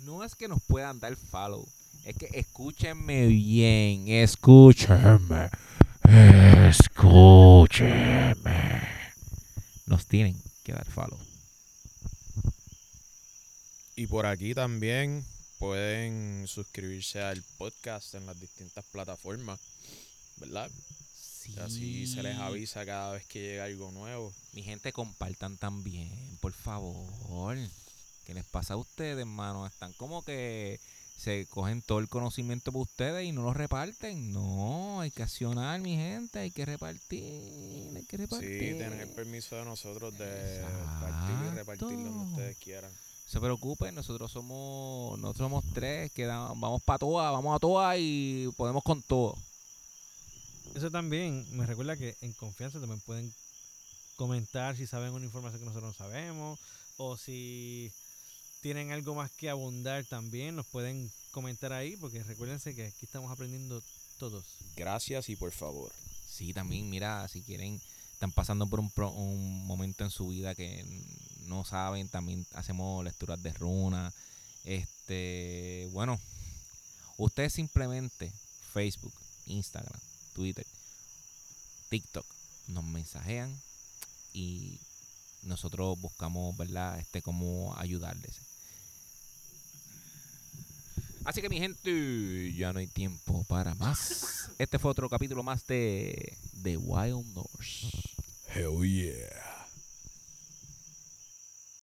[0.04, 1.66] No es que nos puedan dar follow,
[2.04, 5.50] es que escúchenme bien, escúchenme,
[6.68, 8.38] escúchenme.
[9.86, 11.18] Nos tienen que dar follow.
[13.96, 15.24] Y por aquí también
[15.58, 19.58] pueden suscribirse al podcast en las distintas plataformas,
[20.36, 20.70] ¿verdad?
[21.64, 24.32] Así se les avisa cada vez que llega algo nuevo.
[24.52, 27.56] Mi gente, compartan también, por favor.
[28.24, 29.66] ¿Qué les pasa a ustedes, hermano?
[29.66, 30.78] Están como que
[31.16, 34.32] se cogen todo el conocimiento por ustedes y no lo reparten.
[34.32, 37.22] No, hay que accionar, mi gente, hay que repartir,
[37.96, 38.78] hay que Sí, repartir.
[38.78, 40.62] tener permiso de nosotros de
[41.00, 42.92] partir y repartir donde ustedes quieran.
[43.26, 48.48] se preocupen, nosotros somos nosotros somos tres que vamos para todas, vamos a todas y
[48.56, 49.36] podemos con todo.
[50.74, 53.32] Eso también me recuerda que en confianza también pueden
[54.16, 56.58] comentar si saben una información que nosotros no sabemos
[56.96, 57.92] o si
[58.60, 63.30] tienen algo más que abundar también nos pueden comentar ahí porque recuérdense que aquí estamos
[63.30, 63.82] aprendiendo
[64.18, 64.44] todos.
[64.76, 65.92] Gracias y por favor.
[66.28, 67.80] Sí, también, mira, si quieren,
[68.12, 70.84] están pasando por un, pro- un momento en su vida que
[71.46, 74.12] no saben, también hacemos lecturas de runas.
[74.64, 76.18] Este, bueno,
[77.16, 78.32] ustedes simplemente
[78.72, 79.14] Facebook,
[79.46, 80.00] Instagram,
[80.38, 80.64] Twitter,
[81.88, 82.24] TikTok
[82.68, 83.52] nos mensajean
[84.32, 84.78] y
[85.42, 86.96] nosotros buscamos, ¿verdad?
[87.00, 88.36] Este, cómo ayudarles.
[91.24, 94.48] Así que mi gente, ya no hay tiempo para más.
[94.58, 97.50] Este fue otro capítulo más de The Wild North.
[98.54, 99.47] Hell yeah.